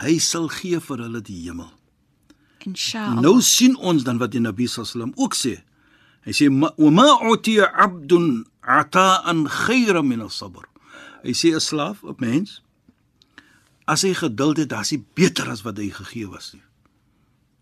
hy 0.00 0.16
sal 0.18 0.48
gee 0.48 0.80
vir 0.80 0.98
hulle 1.04 1.20
die 1.20 1.42
hemel. 1.44 1.68
Inshallah. 2.64 3.20
Nou 3.20 3.40
sien 3.44 3.76
ons 3.76 4.04
dan 4.06 4.18
wat 4.22 4.32
die 4.32 4.40
Nabi 4.40 4.66
sallam 4.66 5.12
ook 5.20 5.34
sê. 5.36 5.58
Hy 6.24 6.32
sê 6.32 6.48
"Ma- 6.50 6.72
wa 6.78 6.90
ma 6.90 7.08
utiya 7.30 7.68
'abdun 7.74 8.46
ata'an 8.62 9.44
khayra 9.46 10.02
min 10.02 10.22
as-sabr. 10.22 10.64
Hy 11.22 11.32
sê 11.32 11.52
'n 11.54 11.60
slaaf, 11.60 12.02
'n 12.02 12.16
mens, 12.18 12.62
as 13.86 14.02
hy 14.02 14.14
geduld 14.14 14.56
het, 14.56 14.68
daar's 14.70 14.90
hy 14.90 15.02
beter 15.14 15.50
as 15.50 15.62
wat 15.64 15.76
hy 15.76 15.90
gegee 15.90 16.26
was 16.26 16.52
nie. 16.54 16.62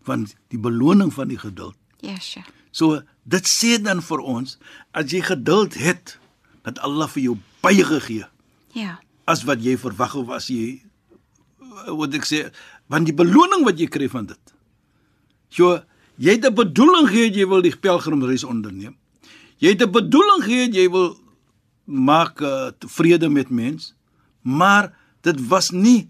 Want 0.05 0.35
die 0.49 0.59
beloning 0.59 1.11
van 1.13 1.27
die 1.27 1.37
geduld. 1.37 1.75
Ja, 2.03 2.17
Sheikh. 2.19 2.47
So 2.75 3.01
dit 3.23 3.45
sê 3.47 3.77
dan 3.81 4.01
vir 4.03 4.19
ons 4.19 4.57
as 4.91 5.11
jy 5.13 5.21
geduld 5.23 5.77
het, 5.79 6.17
dat 6.63 6.79
Allah 6.83 7.07
vir 7.11 7.23
jou 7.23 7.37
baie 7.63 7.83
gegee 7.83 8.25
Ja. 8.73 8.99
as 9.27 9.43
wat 9.47 9.61
jy 9.63 9.77
verwag 9.77 10.15
of 10.19 10.29
as 10.29 10.47
jy 10.51 10.81
wat 11.87 12.13
ek 12.13 12.25
sê, 12.27 12.51
want 12.91 13.05
die 13.07 13.15
beloning 13.15 13.63
wat 13.65 13.79
jy 13.79 13.87
kry 13.87 14.07
van 14.11 14.25
dit. 14.27 14.53
So 15.49 15.79
jy 16.17 16.35
het 16.37 16.45
'n 16.45 16.55
bedoeling 16.55 17.07
gehad 17.09 17.35
jy 17.35 17.45
wil 17.47 17.61
die 17.61 17.75
pelgrimreis 17.75 18.43
onderneem. 18.43 18.95
Jy 19.59 19.69
het 19.69 19.81
'n 19.81 19.91
bedoeling 19.91 20.43
gehad 20.43 20.73
jy 20.75 20.89
wil 20.89 21.17
maak 21.85 22.41
uh, 22.41 22.71
vrede 22.79 23.29
met 23.29 23.49
mens, 23.49 23.93
maar 24.41 24.93
dit 25.21 25.47
was 25.47 25.71
nie 25.71 26.09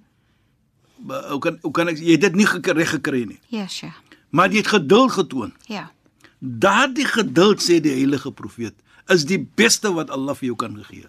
uh, 1.10 1.32
hoe 1.32 1.40
kan 1.40 1.58
hoe 1.62 1.72
kan 1.72 1.88
ek 1.88 1.98
jy 1.98 2.12
het 2.12 2.22
dit 2.22 2.36
nie 2.36 2.46
reg 2.46 2.90
gekry 2.90 3.24
nie. 3.26 3.40
Ja, 3.50 3.68
Sheikh. 3.68 3.96
Maar 4.34 4.50
jy 4.52 4.64
het 4.64 4.72
geduld 4.74 5.12
getoon. 5.14 5.54
Ja. 5.70 5.92
Daardie 6.40 7.06
geduld 7.06 7.62
sê 7.64 7.78
die 7.84 7.94
heilige 7.94 8.32
profeet 8.36 8.74
is 9.14 9.26
die 9.30 9.38
beste 9.60 9.92
wat 9.94 10.10
Allah 10.16 10.34
vir 10.36 10.48
jou 10.52 10.56
kan 10.60 10.78
gee. 10.90 11.06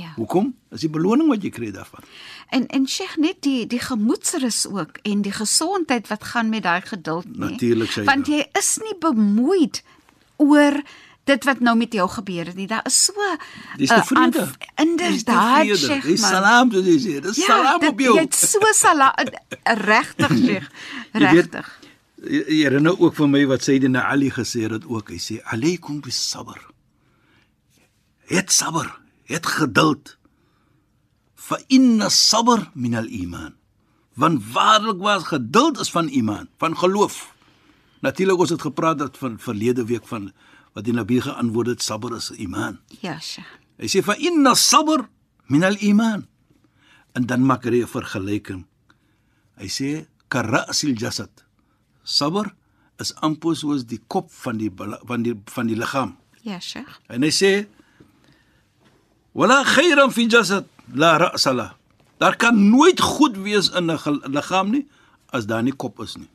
Ja. 0.00 0.08
Hoekom? 0.16 0.54
Is 0.72 0.80
die 0.80 0.88
beloning 0.90 1.28
wat 1.28 1.42
jy 1.44 1.50
kry 1.52 1.68
daarvan. 1.70 2.00
En 2.56 2.66
en 2.72 2.86
Sheikh 2.88 3.18
net 3.20 3.42
die 3.44 3.66
die 3.68 3.78
gemoedsrus 3.80 4.62
ook 4.66 4.98
en 5.08 5.22
die 5.22 5.32
gesondheid 5.36 6.08
wat 6.08 6.24
gaan 6.24 6.48
met 6.48 6.62
daai 6.64 6.80
geduld 6.88 7.28
nie. 7.28 7.38
Natuurlik, 7.50 7.90
Shaida. 7.92 8.08
Want 8.14 8.26
jy 8.32 8.40
is 8.58 8.70
nie 8.82 8.96
bemoeid 8.98 9.82
oor 10.40 10.80
dit 11.28 11.44
wat 11.44 11.60
nou 11.60 11.76
met 11.78 11.92
jou 11.92 12.08
gebeur 12.08 12.46
het 12.50 12.56
nie. 12.56 12.66
Daar 12.66 12.86
is 12.88 12.96
so 13.04 13.12
Dis 13.76 13.90
uh, 13.92 14.00
tevrede. 14.00 14.40
aan- 14.40 14.88
Inderdaad, 14.88 15.76
Sheikh. 15.76 16.02
Dis 16.08 16.20
salam 16.24 16.72
soos 16.72 16.86
jy 16.88 16.98
sê. 17.04 17.20
Dis 17.28 17.44
salam 17.44 17.80
dit, 17.80 17.88
op 17.92 18.00
jou. 18.00 18.16
Jy 18.16 18.24
het 18.26 18.34
so 18.34 18.72
salam 18.74 19.12
regtig 19.86 20.36
Sheikh. 20.40 20.68
Jy 21.12 21.20
Regtig. 21.28 21.70
Jy 22.22 22.42
jy 22.46 22.58
herinner 22.62 22.94
ook 23.00 23.16
vir 23.18 23.28
my 23.28 23.42
wat 23.50 23.64
Sayyidina 23.66 24.04
Ali 24.06 24.30
gesê 24.30 24.68
het 24.70 24.86
ook. 24.86 25.10
Hy 25.10 25.18
sê 25.18 25.40
alaykum 25.50 26.00
bis 26.04 26.18
sabr. 26.30 26.60
Het 28.30 28.52
sabr, 28.54 28.86
het 29.26 29.46
geduld. 29.46 30.16
Fa 31.34 31.58
inna 31.66 32.08
sabr 32.08 32.68
min 32.74 32.94
al 32.94 33.10
iman. 33.10 33.56
Want 34.14 34.44
waarlik 34.52 35.00
was 35.02 35.26
geduld 35.32 35.80
is 35.80 35.90
van 35.90 36.08
iman, 36.08 36.48
van 36.58 36.76
geloof. 36.78 37.32
Natuurlik 38.02 38.38
ons 38.38 38.54
het 38.54 38.62
gepraat 38.62 38.98
dat 38.98 39.18
van 39.18 39.38
verlede 39.38 39.84
week 39.84 40.06
van 40.06 40.30
wat 40.72 40.84
die 40.84 40.94
Nabi 40.94 41.20
geantwoord 41.20 41.74
het 41.74 41.82
sabr 41.82 42.14
is 42.16 42.30
iman. 42.30 42.78
Ja, 43.00 43.18
Sheikh. 43.18 43.58
Hy 43.82 43.88
sê 43.90 44.02
fa 44.04 44.14
inna 44.14 44.54
sabr 44.54 45.08
min 45.50 45.64
al 45.66 45.76
iman. 45.82 46.26
En 47.18 47.26
dan 47.26 47.42
maak 47.44 47.64
hy 47.64 47.82
'n 47.82 47.88
vergelyking. 47.88 48.66
Hy 49.58 49.68
sê 49.68 50.06
karasil 50.28 50.94
jasad. 50.94 51.44
Sabr 52.02 52.54
is 52.98 53.14
amper 53.14 53.56
soos 53.56 53.84
die 53.86 54.00
kop 54.08 54.30
van 54.30 54.56
die 54.58 54.70
van 55.06 55.22
die 55.22 55.34
van 55.46 55.66
die 55.66 55.76
liggaam. 55.76 56.16
Ja, 56.42 56.58
Sheikh. 56.60 57.00
En 57.08 57.22
hy 57.22 57.30
sê 57.30 57.66
wala 59.34 59.62
khairan 59.64 60.10
fi 60.10 60.26
jasad 60.28 60.66
la 60.94 61.16
ra's 61.18 61.44
la. 61.46 61.76
Daar 62.18 62.36
kan 62.36 62.54
nooit 62.70 63.00
goed 63.00 63.36
wees 63.36 63.70
in 63.70 63.90
'n 63.90 63.98
liggaam 64.36 64.70
nie 64.70 64.86
as 65.32 65.46
daar 65.46 65.62
nie 65.62 65.72
kop 65.76 66.00
is 66.00 66.16
nie. 66.16 66.28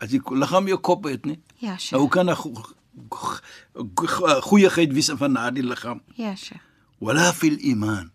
As 0.00 0.08
die 0.10 0.20
liggaam 0.30 0.66
jou 0.68 0.78
kop 0.78 1.04
het 1.04 1.24
nie, 1.24 1.38
Ja, 1.58 1.68
nou 1.68 1.78
Sheikh. 1.78 2.00
hoe 2.00 2.08
kan 2.08 2.28
'n 2.30 2.34
go- 2.36 2.74
go- 3.10 3.40
go- 3.94 4.40
goeieheid 4.40 4.92
wees 4.92 5.10
van 5.16 5.32
daardie 5.34 5.62
liggaam? 5.62 6.00
Ja, 6.14 6.34
Sheikh. 6.36 6.60
wala 7.00 7.32
fil 7.32 7.56
iman 7.58 8.10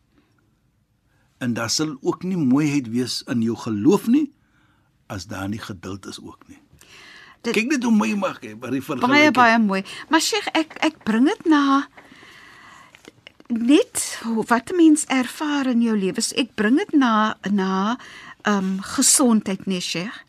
en 1.40 1.54
daar 1.54 1.70
sal 1.70 1.98
ook 2.02 2.24
nie 2.24 2.38
mooiheid 2.38 2.88
wees 2.90 3.24
in 3.28 3.42
jou 3.42 3.56
geloof 3.58 4.08
nie 4.08 4.32
as 5.08 5.26
daar 5.28 5.48
nie 5.50 5.60
geduld 5.60 6.06
is 6.06 6.20
ook 6.22 6.40
nie 6.48 6.60
Dit- 7.42 7.54
kyk 7.54 7.68
net 7.72 7.84
hoe 7.84 7.92
mooi 7.94 8.16
maak 8.16 8.42
hy 8.42 8.56
by 8.56 8.70
die 8.74 8.82
Baie 8.82 8.98
vergelyking 9.00 9.34
baie 9.36 9.60
mooi. 9.60 9.84
Maar 10.10 10.22
Sheikh, 10.22 10.48
ek 10.58 10.78
ek 10.82 11.04
bring 11.04 11.26
dit 11.30 11.46
na 11.46 11.88
net 13.48 14.18
hoe- 14.24 14.44
wat 14.48 14.72
'n 14.72 14.76
mens 14.76 15.06
ervaar 15.06 15.66
in 15.68 15.82
jou 15.82 15.98
lewe. 15.98 16.22
So 16.22 16.36
Ek 16.36 16.56
bring 16.56 16.78
dit 16.78 16.92
na 16.94 17.36
na 17.52 17.98
um, 18.44 18.80
gesondheid, 18.82 19.66
nee 19.66 19.80
Sheikh. 19.80 20.24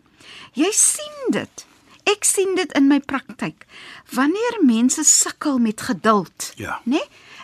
Jy 0.52 0.70
sien 0.72 1.30
dit. 1.30 1.66
Ek 2.04 2.24
sien 2.24 2.54
dit 2.54 2.72
in 2.72 2.86
my 2.88 3.00
praktyk. 3.00 3.66
Wanneer 4.12 4.58
mense 4.64 5.04
sukkel 5.04 5.58
met 5.58 5.80
geduld, 5.80 6.52
Ja. 6.56 6.80
nê? 6.84 7.00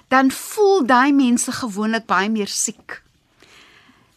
Dan 0.08 0.30
voel 0.30 0.86
daai 0.86 1.12
mense 1.12 1.52
gewoonlik 1.52 2.06
baie 2.06 2.28
meer 2.28 2.46
siek. 2.48 3.01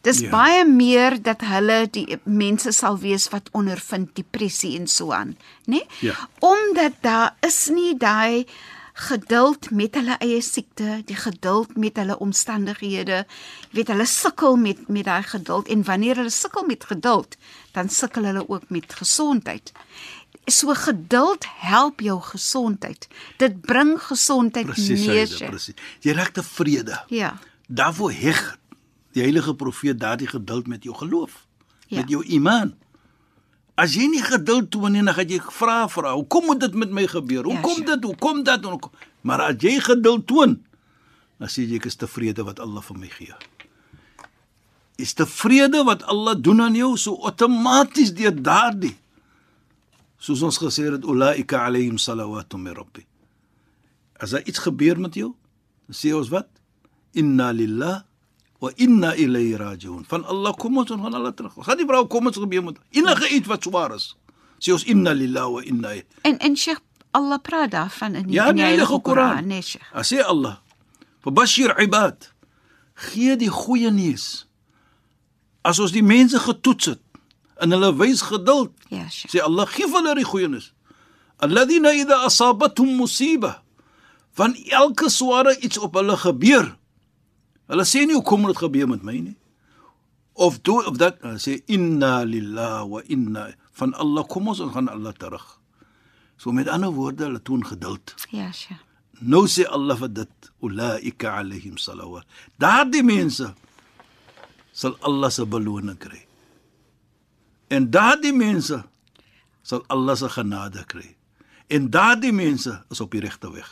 Dis 0.06 0.20
Ja. 0.22 0.30
baie 0.30 0.66
meer 0.70 1.18
dat 1.22 1.42
hulle 1.42 1.88
die 1.92 2.20
mense 2.24 2.72
sal 2.72 2.98
wees 3.02 3.28
wat 3.34 3.50
ondervind 3.58 4.14
depressie 4.16 4.76
en 4.80 4.88
so 4.88 5.12
aan, 5.12 5.36
né? 5.68 5.82
Ja. 6.02 6.14
Omdat 6.40 6.94
daar 7.02 7.36
is 7.42 7.68
nie 7.74 7.96
daai 7.98 8.46
geduld 8.94 9.72
met 9.72 9.96
hulle 9.96 10.16
eie 10.24 10.42
siekte, 10.42 11.02
die 11.06 11.16
geduld 11.20 11.76
met 11.78 11.98
hulle 12.00 12.16
omstandighede. 12.24 13.26
Jy 13.72 13.76
weet 13.80 13.88
hulle 13.92 14.06
sukkel 14.08 14.56
met 14.56 14.86
met 14.90 15.06
daai 15.10 15.24
geduld 15.24 15.68
en 15.68 15.84
wanneer 15.84 16.16
hulle 16.22 16.32
sukkel 16.32 16.64
met 16.66 16.86
geduld, 16.88 17.36
dan 17.74 17.90
sukkel 17.90 18.24
hulle 18.24 18.46
ook 18.50 18.70
met 18.70 18.94
gesondheid. 18.94 19.72
So 20.48 20.74
geduld 20.78 21.46
help 21.66 22.00
jou 22.06 22.22
gesondheid. 22.22 23.08
Dit 23.38 23.62
bring 23.62 23.98
gesondheid 24.02 24.66
presies 24.70 25.06
neer. 25.08 25.28
Saida, 25.28 25.50
presies 25.50 25.76
jy 26.02 26.14
raak 26.14 26.32
tevrede 26.38 27.02
Ja. 27.10 27.34
daarvoor 27.68 28.12
heg 28.12 28.58
die 29.16 29.24
heilige 29.24 29.54
profeet 29.56 30.00
daardie 30.00 30.28
geduld 30.28 30.68
met 30.68 30.84
jou 30.84 30.96
geloof 30.96 31.46
Ja. 31.88 32.02
met 32.02 32.10
jou 32.10 32.24
iman 32.26 32.74
As 33.76 33.92
jy 33.92 34.06
nie 34.08 34.22
geduld 34.24 34.70
toon 34.72 34.94
nie, 34.96 35.02
dan 35.04 35.12
gaan 35.18 35.28
jy 35.28 35.38
vra 35.52 35.82
vra, 35.92 36.14
hoekom 36.16 36.46
moet 36.48 36.62
dit 36.64 36.74
met 36.80 36.92
my 36.96 37.04
gebeur? 37.12 37.44
Ja, 37.44 37.58
Hoekom 37.58 37.82
sure. 37.82 37.86
dit? 37.98 38.04
Hoekom 38.08 38.38
dat? 38.48 38.64
En 38.64 38.72
Hoekom? 38.72 38.92
Maar 39.28 39.42
as 39.50 39.56
jy 39.60 39.74
geduld 39.84 40.24
toon, 40.28 40.54
dan 41.40 41.52
sê 41.52 41.66
jy 41.68 41.76
ek 41.76 41.90
is 41.90 41.98
tevrede 42.00 42.46
wat 42.48 42.62
Allah 42.64 42.80
vir 42.88 42.98
my 43.02 43.10
gee. 43.12 43.36
Is 44.96 45.12
tevrede 45.14 45.84
wat 45.84 46.06
Allah 46.08 46.38
doen 46.40 46.62
aan 46.64 46.76
jou 46.80 46.94
so 46.98 47.18
outomaties 47.28 48.14
deur 48.16 48.32
daardie. 48.32 48.96
Soos 50.24 50.40
ons 50.48 50.58
gesê 50.64 50.88
het, 50.88 51.04
ulaika 51.04 51.66
alayhim 51.68 51.98
salawatu 52.00 52.56
min 52.58 52.74
rabbi. 52.80 53.04
As 54.24 54.32
daar 54.32 54.48
iets 54.48 54.64
gebeur 54.64 54.96
met 55.04 55.20
jou, 55.20 55.34
dan 55.90 55.96
sê 56.00 56.16
ons 56.16 56.32
wat? 56.32 56.48
Inna 57.12 57.52
lillah 57.52 58.06
wa 58.66 58.72
inna 58.82 59.14
ilayhi 59.16 59.56
rajiun. 59.62 60.04
Van 60.10 60.24
Allah 60.26 60.54
kom 60.58 60.78
ons 60.82 60.90
en 60.94 61.02
van 61.06 61.14
Allah 61.14 61.34
terug. 61.38 61.54
Gaan 61.68 61.78
die 61.82 61.86
vrou 61.90 62.04
kom 62.10 62.26
ons 62.32 62.38
gebeur 62.42 62.64
met 62.66 62.78
enige 62.98 63.30
iets 63.36 63.48
wat 63.52 63.64
swaar 63.68 63.94
is. 63.96 64.16
Sê 64.60 64.74
ons 64.74 64.86
inna 64.90 65.14
lillah 65.14 65.46
wa 65.52 65.62
inna 65.62 65.92
ilayhi. 65.94 66.06
En 66.26 66.38
en 66.40 66.56
Sheikh 66.58 66.82
Allah 67.16 67.40
praat 67.40 67.72
daarvan 67.72 68.16
in 68.20 68.26
die, 68.28 68.34
Ja, 68.36 68.50
in 68.50 68.56
die 68.60 68.66
Heilige 68.66 69.00
Koran. 69.02 69.48
nee 69.48 69.62
Sheikh. 69.62 69.86
As 69.94 70.10
sê 70.14 70.20
Allah, 70.24 70.58
"Fabashir 71.24 71.76
ibad." 71.82 72.32
Gee 72.96 73.36
die 73.38 73.50
goeie 73.50 73.92
nuus. 73.92 74.48
As 75.64 75.80
ons 75.80 75.92
die 75.92 76.04
mense 76.04 76.40
getoets 76.40 76.86
het 76.86 77.00
en 77.60 77.72
hulle 77.72 77.94
wys 77.96 78.22
geduld, 78.22 78.72
Ja, 78.90 79.08
Sheikh. 79.10 79.32
sê 79.32 79.40
Allah, 79.44 79.66
gee 79.68 79.88
hulle 79.88 80.16
die 80.16 80.24
goeie 80.26 80.48
nuus. 80.48 80.74
Alladhina 81.38 81.92
idha 81.94 82.24
asabatuhum 82.26 82.96
musiba, 82.96 83.62
van 84.34 84.56
elke 84.72 85.10
sware 85.10 85.58
iets 85.60 85.78
op 85.78 85.94
hulle 85.96 86.18
gebeur. 86.18 86.76
Hulle 87.72 87.86
sê 87.88 88.06
nie 88.06 88.18
hoekom 88.18 88.46
het 88.46 88.56
dit 88.56 88.64
gebeur 88.64 88.90
met 88.90 89.04
my 89.04 89.18
nie. 89.20 89.36
Of 90.36 90.60
do 90.68 90.82
of 90.84 90.98
dat 91.02 91.22
hulle 91.24 91.42
sê 91.42 91.62
inna 91.72 92.24
lillahi 92.28 92.90
wa 92.92 93.04
inna 93.08 93.46
van 93.80 93.94
Allah 93.94 94.26
kom 94.30 94.52
ons 94.52 94.62
en 94.64 94.74
gaan 94.74 94.92
Allah 94.92 95.14
terug. 95.18 95.46
So 96.38 96.52
met 96.52 96.68
ander 96.68 96.92
woorde, 96.92 97.24
hulle 97.24 97.42
toon 97.42 97.64
geduld. 97.66 98.16
Ja, 98.30 98.52
Sheikh. 98.52 98.84
Nou 99.24 99.46
sê 99.48 99.64
Allah 99.72 99.96
vir 99.96 100.12
dit, 100.12 100.50
ulaika 100.60 101.38
alaihim 101.40 101.78
salawat. 101.80 102.28
Daardie 102.60 103.04
mense 103.04 103.54
sal 104.76 104.98
Allah 105.08 105.32
se 105.32 105.46
beloning 105.48 105.98
kry. 106.00 106.20
En 107.72 107.88
daardie 107.92 108.34
mense 108.36 108.82
sal 109.64 109.86
Allah 109.88 110.18
se 110.20 110.30
genade 110.30 110.84
kry. 110.92 111.16
En 111.72 111.88
daardie 111.90 112.34
mense 112.36 112.76
is 112.92 113.02
op 113.02 113.16
die 113.16 113.24
regte 113.24 113.50
weg. 113.54 113.70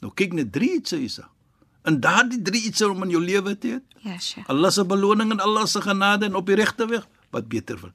Nou 0.00 0.12
kyk 0.14 0.38
net 0.38 0.52
drie 0.54 0.76
iets 0.78 0.94
hierse. 0.96 1.26
En 1.82 2.00
daardie 2.00 2.42
drie 2.42 2.62
iets 2.62 2.82
om 2.82 3.02
in 3.02 3.10
jou 3.10 3.22
lewe 3.24 3.58
te 3.58 3.68
hê. 3.68 3.78
Ja, 4.04 4.18
Sheikh. 4.18 4.48
Allah 4.48 4.70
se 4.70 4.84
beloning 4.84 5.30
en 5.30 5.40
Allah 5.40 5.66
se 5.66 5.80
genade 5.80 6.24
en 6.26 6.34
op 6.34 6.46
die 6.46 6.54
regte 6.56 6.86
weg, 6.86 7.06
wat 7.30 7.48
beter 7.48 7.78
wil. 7.80 7.90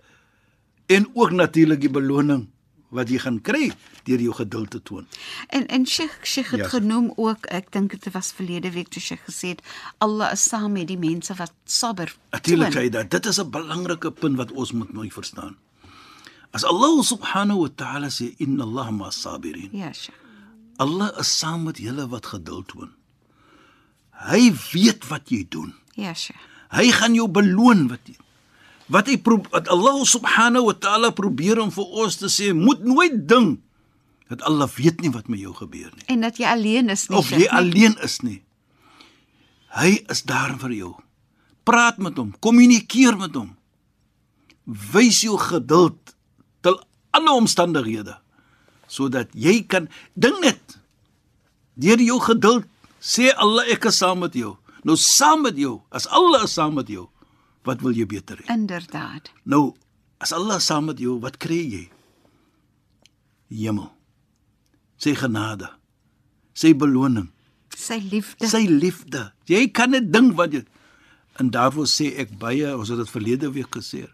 En 0.85 1.09
ook 1.13 1.31
natuurlik 1.31 1.81
die 1.81 1.89
beloning 1.89 2.47
wat 2.89 3.09
jy 3.09 3.17
gaan 3.19 3.41
kry 3.41 3.71
deur 4.03 4.21
jou 4.21 4.33
geduld 4.33 4.69
te 4.71 4.81
toon. 4.81 5.07
En 5.49 5.65
en 5.67 5.85
Sheikh 5.85 6.19
Sheikh 6.23 6.49
het 6.51 6.59
Ja. 6.59 6.65
ja. 6.65 6.69
genoem 6.69 7.11
ook, 7.15 7.45
ek 7.45 7.71
dink 7.71 7.91
dit 7.91 8.13
was 8.13 8.31
verlede 8.31 8.71
week 8.71 8.87
toe 8.87 9.01
Sheikh 9.01 9.21
gesê 9.25 9.47
het, 9.47 9.61
Allah 9.97 10.31
is 10.31 10.43
saam 10.49 10.71
met 10.71 10.87
die 10.87 10.97
mense 10.97 11.33
wat 11.33 11.51
sabber. 11.65 12.15
Natuurlik 12.31 12.71
toon. 12.71 12.83
sê 12.83 13.07
dit. 13.09 13.25
Is 13.25 13.39
'n 13.39 13.49
belangrike 13.49 14.11
punt 14.11 14.37
wat 14.37 14.51
ons 14.51 14.71
moet 14.71 14.93
mooi 14.93 15.11
verstaan. 15.11 15.57
As 16.51 16.63
Allah 16.63 17.03
subhanahu 17.03 17.59
wa 17.59 17.69
ta'ala 17.75 18.07
sê 18.09 18.33
inna 18.37 18.63
Allah 18.63 18.89
ma 18.91 19.09
sabirin. 19.09 19.69
Ja, 19.71 19.91
Sheikh. 19.93 20.17
Allah 20.77 21.11
is 21.19 21.37
saam 21.39 21.63
met 21.63 21.77
julle 21.77 22.07
wat 22.07 22.25
geduld 22.25 22.67
toon. 22.67 22.91
Hy 24.25 24.51
weet 24.73 25.07
wat 25.11 25.29
jy 25.29 25.45
doen. 25.49 25.73
Ja, 25.99 26.13
Sheikh. 26.13 26.39
Hy 26.75 26.91
gaan 26.91 27.15
jou 27.15 27.27
beloon 27.31 27.87
wat 27.91 28.03
jy 28.09 28.15
wat 28.91 29.09
hy 29.09 29.17
wat 29.49 29.69
Allah 29.73 29.97
subhanahu 30.05 30.69
wa 30.69 30.75
taala 30.77 31.09
probeer 31.15 31.57
om 31.61 31.71
vir 31.73 31.87
ons 32.05 32.17
te 32.21 32.29
sê, 32.29 32.51
moet 32.53 32.83
nooit 32.85 33.17
dink 33.27 33.61
dat 34.29 34.41
Allah 34.45 34.69
weet 34.77 35.01
nie 35.01 35.11
wat 35.13 35.29
met 35.29 35.41
jou 35.41 35.53
gebeur 35.53 35.89
nie. 35.93 36.05
En 36.09 36.21
dat 36.25 36.37
jy 36.37 36.45
alleen 36.49 36.89
is 36.89 37.07
nie. 37.09 37.17
Of 37.17 37.29
jy 37.29 37.45
nie? 37.45 37.49
alleen 37.49 37.97
is 38.05 38.19
nie. 38.25 38.39
Hy 39.75 39.91
is 40.09 40.23
daar 40.25 40.55
vir 40.61 40.73
jou. 40.73 40.93
Praat 41.65 41.97
met 42.01 42.17
hom, 42.17 42.33
kommunikeer 42.41 43.17
met 43.17 43.35
hom. 43.37 43.53
Wys 44.65 45.21
jou 45.25 45.37
geduld 45.41 46.15
til 46.65 46.77
alle 47.13 47.33
omstandighede 47.33 48.19
sodat 48.85 49.31
jy 49.33 49.63
kan 49.65 49.87
ding 50.13 50.35
net 50.43 50.75
deur 51.81 52.01
jou 52.01 52.19
geduld 52.21 52.67
sê 53.05 53.29
Allah 53.37 53.67
ek 53.73 53.85
is 53.91 53.97
saam 54.01 54.19
met 54.25 54.33
jou. 54.37 54.55
Nou 54.85 54.95
saam 55.01 55.43
met 55.45 55.57
jou, 55.57 55.79
as 55.91 56.05
Allah 56.13 56.43
is 56.45 56.53
saam 56.57 56.73
met 56.77 56.89
jou, 56.89 57.07
wat 57.65 57.81
wil 57.81 57.93
jy 57.97 58.05
beter 58.09 58.37
hê? 58.41 58.45
Inderdaad. 58.53 59.31
Nou, 59.49 59.73
as 60.21 60.33
Allah 60.33 60.59
saam 60.61 60.85
met 60.91 60.99
jou, 61.01 61.15
wat 61.21 61.37
kry 61.41 61.61
jy? 61.75 61.83
Hemel. 63.53 63.89
Sy 65.01 65.13
genade. 65.17 65.69
Sy 66.55 66.73
beloning, 66.77 67.29
Sy 67.75 67.97
liefde. 68.11 68.47
sy 68.47 68.63
liefde. 68.71 69.25
Jy 69.51 69.67
kan 69.75 69.91
net 69.91 70.11
dink 70.13 70.35
wat 70.37 70.53
jy 70.53 70.63
En 71.35 71.49
daarvoor 71.51 71.83
sê 71.91 72.13
ek 72.15 72.29
baie, 72.39 72.63
ons 72.79 72.87
het 72.87 72.95
dit 73.01 73.09
verlede 73.11 73.49
week 73.51 73.67
gesê. 73.75 74.05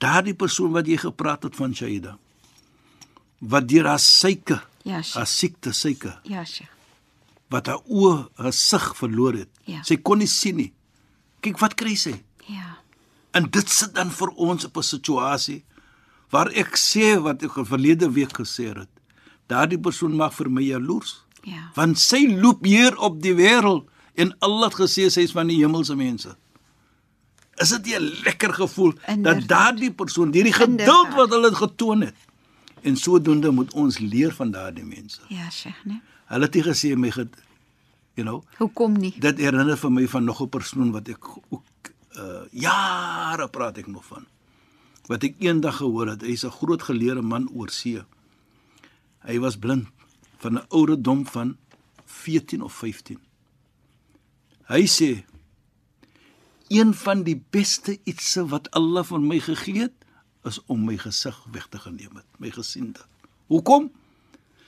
Daardie 0.00 0.32
persoon 0.34 0.70
wat 0.72 0.86
jy 0.88 0.96
gepraat 0.96 1.42
het 1.44 1.54
van 1.58 1.74
Shaida 1.76 2.14
wat 3.44 3.66
deur 3.68 3.84
haar 3.84 4.00
syke, 4.00 4.62
Ja, 4.88 5.02
Sheikh. 5.02 5.14
haar 5.18 5.26
siekte 5.28 5.72
syke, 5.76 6.14
Ja, 6.24 6.44
Sheikh. 6.48 6.70
Wat 7.52 7.66
haar 7.70 7.82
oë, 7.86 8.28
haar 8.34 8.52
sig 8.52 8.96
verloor 8.96 9.34
het. 9.34 9.50
Ja. 9.64 9.82
Sy 9.86 9.96
kon 9.96 10.18
nie 10.18 10.26
sien 10.30 10.56
nie. 10.56 10.72
Kyk 11.40 11.58
wat 11.62 11.74
kry 11.78 11.94
sy? 11.94 12.14
Ja. 12.50 12.78
En 13.36 13.50
dit 13.50 13.68
sit 13.70 13.94
dan 13.94 14.10
vir 14.10 14.28
ons 14.36 14.64
op 14.64 14.76
'n 14.76 14.82
situasie 14.82 15.64
waar 16.30 16.50
ek 16.52 16.76
sê 16.76 17.20
wat 17.22 17.42
ek 17.42 17.52
verlede 17.66 18.10
week 18.10 18.32
gesê 18.38 18.74
het. 18.74 18.88
Daardie 19.46 19.78
persoon 19.78 20.16
mag 20.16 20.34
vir 20.34 20.50
my 20.50 20.62
jaloers. 20.62 21.24
Ja. 21.42 21.70
Want 21.74 21.98
sy 21.98 22.26
loop 22.40 22.64
hier 22.64 22.96
op 22.98 23.22
die 23.22 23.34
wêreld 23.34 23.86
en 24.14 24.34
Allah 24.38 24.70
het 24.70 24.80
gesê 24.80 25.10
sy 25.10 25.20
is 25.20 25.32
van 25.32 25.46
die 25.46 25.60
hemelse 25.62 25.94
mense. 25.94 26.36
Is 27.58 27.68
dit 27.68 27.86
'n 27.86 28.02
lekker 28.24 28.52
gevoel 28.54 28.92
Inderdaad. 29.06 29.38
dat 29.40 29.48
daardie 29.48 29.92
persoon 29.92 30.32
hierdie 30.32 30.52
geduld 30.52 31.14
wat 31.14 31.30
hulle 31.30 31.54
getoon 31.54 32.00
het 32.00 32.14
en 32.82 32.96
sodoende 32.96 33.50
moet 33.50 33.72
ons 33.74 33.98
leer 33.98 34.32
van 34.34 34.50
daardie 34.50 34.84
mense. 34.84 35.20
Ja, 35.28 35.50
Sheikh, 35.50 35.84
nee. 35.84 36.00
Hulle 36.26 36.44
het 36.48 36.54
nie 36.54 36.62
gesê 36.66 36.96
my 36.96 37.10
ge 37.10 37.28
you 38.16 38.24
know, 38.24 38.42
Hoekom 38.58 38.96
nie? 38.98 39.12
dit 39.20 39.38
herinner 39.38 39.76
vir 39.76 39.90
my 39.92 40.06
van 40.08 40.24
nog 40.24 40.40
'n 40.42 40.48
persoon 40.48 40.92
wat 40.92 41.08
ek 41.08 41.24
ook 41.50 41.64
uh 42.16 42.46
jare 42.52 43.48
praat 43.48 43.78
ek 43.78 43.86
nog 43.86 44.04
van. 44.04 44.26
Wat 45.06 45.22
ek 45.22 45.34
eendag 45.38 45.76
gehoor 45.76 46.08
het, 46.08 46.22
hy's 46.22 46.44
'n 46.44 46.50
groot 46.50 46.82
geleerde 46.82 47.22
man 47.22 47.48
oor 47.54 47.70
see. 47.70 48.02
Hy 49.20 49.38
was 49.38 49.56
blind 49.56 49.86
van 50.38 50.54
'n 50.58 50.66
ouderdom 50.68 51.26
van 51.26 51.56
14 52.06 52.62
of 52.62 52.72
15. 52.72 53.18
Hy 54.66 54.86
sê 54.86 55.24
een 56.68 56.94
van 56.94 57.22
die 57.22 57.42
beste 57.50 57.98
ietsse 58.04 58.46
wat 58.48 58.70
Allah 58.70 59.04
van 59.04 59.26
my 59.26 59.38
gegee 59.40 59.80
het, 59.80 59.92
is 60.44 60.60
om 60.66 60.84
my 60.84 60.96
gesig 60.96 61.44
weg 61.52 61.66
te 61.68 61.78
geneem 61.78 62.16
het, 62.16 62.26
my 62.38 62.50
gesiende. 62.50 63.00
Hoekom? 63.46 63.90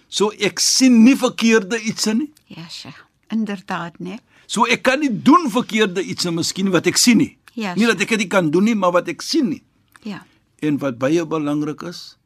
So 0.09 0.33
ek 0.33 0.61
sien 0.61 1.03
nie 1.05 1.17
verkeerde 1.17 1.79
ietsse 1.81 2.15
nie. 2.17 2.31
Ja, 2.49 2.65
Sheikh. 2.69 3.05
Inderdaad, 3.33 3.99
nee. 4.01 4.19
So 4.49 4.65
ek 4.65 4.83
kan 4.89 5.03
nie 5.05 5.13
doen 5.13 5.51
verkeerde 5.53 6.01
ietsse 6.01 6.33
miskien 6.33 6.73
wat 6.73 6.89
ek 6.89 6.97
sien 7.01 7.21
nie. 7.21 7.35
Ja, 7.59 7.75
nie 7.77 7.89
dat 7.91 8.01
ek 8.01 8.17
dit 8.17 8.31
kan 8.33 8.49
doen 8.55 8.65
nie, 8.71 8.77
maar 8.79 8.95
wat 8.97 9.09
ek 9.13 9.23
sien 9.25 9.51
nie. 9.53 9.63
Ja. 10.07 10.23
En 10.65 10.79
wat 10.81 10.99
baie 11.03 11.25
belangrik 11.29 11.83
is, 11.91 12.17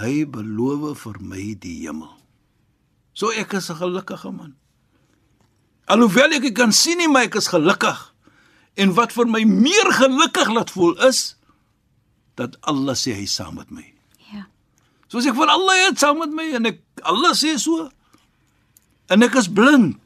hy 0.00 0.24
beloof 0.26 1.04
vir 1.04 1.20
my 1.22 1.52
die 1.60 1.76
hemel. 1.84 2.10
So 3.14 3.30
ek 3.30 3.54
is 3.54 3.70
'n 3.70 3.78
gelukkige 3.78 4.32
man. 4.32 4.56
Alhoewel 5.86 6.32
ek 6.32 6.42
nie 6.42 6.52
kan 6.52 6.72
sien 6.72 6.98
nie, 6.98 7.08
maar 7.08 7.28
ek 7.28 7.36
is 7.36 7.48
gelukkig. 7.48 8.14
En 8.76 8.94
wat 8.94 9.12
vir 9.12 9.26
my 9.26 9.44
meer 9.44 9.92
gelukkig 9.92 10.48
laat 10.50 10.70
voel 10.70 10.98
is 11.06 11.36
dat 12.34 12.56
Allah 12.66 12.94
sê 12.94 13.14
hy 13.14 13.26
saam 13.26 13.54
met 13.54 13.70
my. 13.70 13.84
Ja. 14.32 14.46
Soos 15.06 15.26
ek 15.26 15.34
van 15.34 15.48
Allah 15.48 15.86
het 15.86 15.98
saam 15.98 16.18
met 16.18 16.32
my 16.34 16.48
en 16.58 16.66
ek 16.66 16.80
Allah 17.04 17.32
sê 17.34 17.56
so. 17.58 17.90
En 19.12 19.22
ek 19.22 19.34
is 19.34 19.48
blind. 19.48 19.96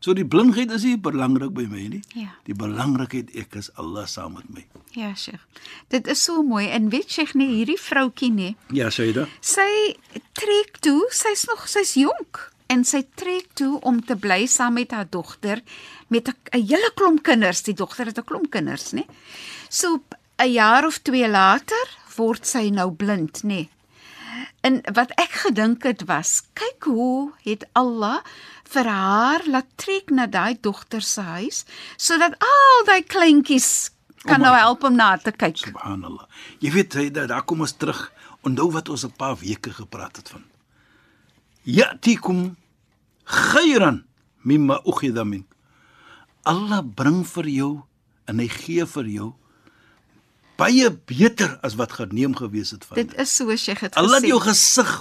So 0.00 0.14
die 0.14 0.24
blindheid 0.26 0.70
is 0.70 0.84
nie 0.86 0.96
belangrik 0.96 1.50
by 1.56 1.64
my 1.66 1.88
nie. 1.90 2.02
Ja. 2.14 2.28
Die 2.46 2.54
belangrikheid 2.54 3.32
ek 3.34 3.56
is 3.58 3.70
Allah 3.82 4.06
saam 4.06 4.36
met 4.38 4.46
my. 4.54 4.62
Ja, 4.94 5.10
Sheikh. 5.14 5.42
Dit 5.90 6.06
is 6.06 6.22
so 6.22 6.42
mooi 6.46 6.68
en 6.70 6.86
weet 6.90 7.10
Sheikh 7.10 7.34
nee, 7.34 7.48
hierdie 7.58 7.78
vroutjie 7.80 8.30
nee, 8.30 8.54
Ja, 8.72 8.90
Shaida. 8.94 9.26
sy 9.40 9.96
trek 10.38 10.78
toe, 10.86 11.02
sy's 11.10 11.44
nog 11.50 11.66
sy's 11.68 11.96
jonk 11.98 12.52
en 12.70 12.84
sy 12.84 13.02
trek 13.16 13.48
toe 13.58 13.80
om 13.80 13.98
te 14.04 14.14
bly 14.16 14.46
saam 14.46 14.74
met 14.78 14.90
haar 14.94 15.08
dogter 15.10 15.62
met 16.08 16.28
'n 16.28 16.62
hele 16.62 16.92
klomp 16.94 17.22
kinders. 17.22 17.62
Die 17.62 17.74
dogter 17.74 18.06
het 18.06 18.18
'n 18.18 18.24
klomp 18.24 18.50
kinders, 18.50 18.92
nê. 18.92 19.04
So 19.68 20.00
'n 20.38 20.52
jaar 20.52 20.86
of 20.86 20.98
2 21.02 21.28
later 21.28 21.86
word 22.16 22.46
sy 22.46 22.70
nou 22.70 22.90
blind, 22.92 23.42
nê. 23.42 23.68
En 24.60 24.80
wat 24.94 25.12
ek 25.20 25.32
gedink 25.44 25.82
het 25.82 26.04
was, 26.08 26.42
kyk 26.58 26.88
hoe 26.90 27.32
het 27.44 27.66
Allah 27.72 28.22
vir 28.68 28.86
haar 28.86 29.44
laat 29.46 29.68
trek 29.76 30.10
na 30.10 30.26
daai 30.26 30.58
dogter 30.60 31.02
se 31.02 31.20
huis 31.20 31.64
sodat 31.96 32.36
al 32.44 32.84
daai 32.86 33.02
kleintjies 33.02 33.90
kan 34.26 34.42
Oh 34.42 34.48
nou 34.48 34.54
help 34.56 34.84
om 34.84 34.96
na 34.96 35.16
te 35.16 35.32
kyk. 35.32 35.56
Subhanallah. 35.56 36.26
Jy 36.58 36.70
weet 36.74 36.94
hy 36.98 37.06
daar 37.14 37.28
daar 37.30 37.44
kom 37.46 37.60
ons 37.64 37.76
terug. 37.76 38.08
Onthou 38.46 38.70
wat 38.74 38.88
ons 38.88 39.04
'n 39.04 39.14
paar 39.16 39.36
weke 39.36 39.70
gepraat 39.70 40.16
het 40.16 40.28
van. 40.28 40.44
Ya'tikum 41.62 42.56
khayran 43.24 44.04
mimma 44.42 44.80
ukhidha 44.84 45.24
min. 45.24 45.46
Allah 46.42 46.82
bring 46.82 47.26
vir 47.26 47.48
jou 47.48 47.82
en 48.24 48.38
hy 48.38 48.48
gee 48.48 48.84
vir 48.86 49.06
jou 49.06 49.34
baie 50.58 50.90
beter 51.06 51.58
as 51.62 51.76
wat 51.78 51.92
geneem 51.96 52.34
gewees 52.36 52.72
het 52.74 52.84
van. 52.88 52.98
Dit 52.98 53.14
is 53.20 53.30
so 53.36 53.50
as 53.54 53.64
jy 53.68 53.76
het 53.78 53.94
Allah 53.94 54.18
het 54.18 54.24
gesê. 54.24 54.32
jou 54.32 54.40
gesig, 54.42 54.94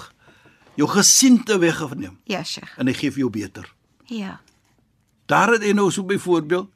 jou 0.78 0.88
gesiente 0.90 1.58
weggeneem 1.60 2.18
Ja, 2.30 2.44
Sheikh. 2.44 2.78
en 2.78 2.88
hy 2.88 2.94
gee 2.94 3.12
vir 3.12 3.20
jou 3.26 3.30
beter. 3.34 3.66
Ja. 4.06 4.40
Daar 5.28 5.52
het 5.58 5.64
jy 5.66 5.74
nou 5.74 5.90
so 5.92 6.04
byvoorbeeld 6.08 6.70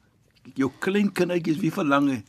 jou 0.58 0.70
klein 0.82 1.12
kindertjies 1.12 1.60
wie 1.62 1.70
verlang 1.72 2.08
hy. 2.10 2.22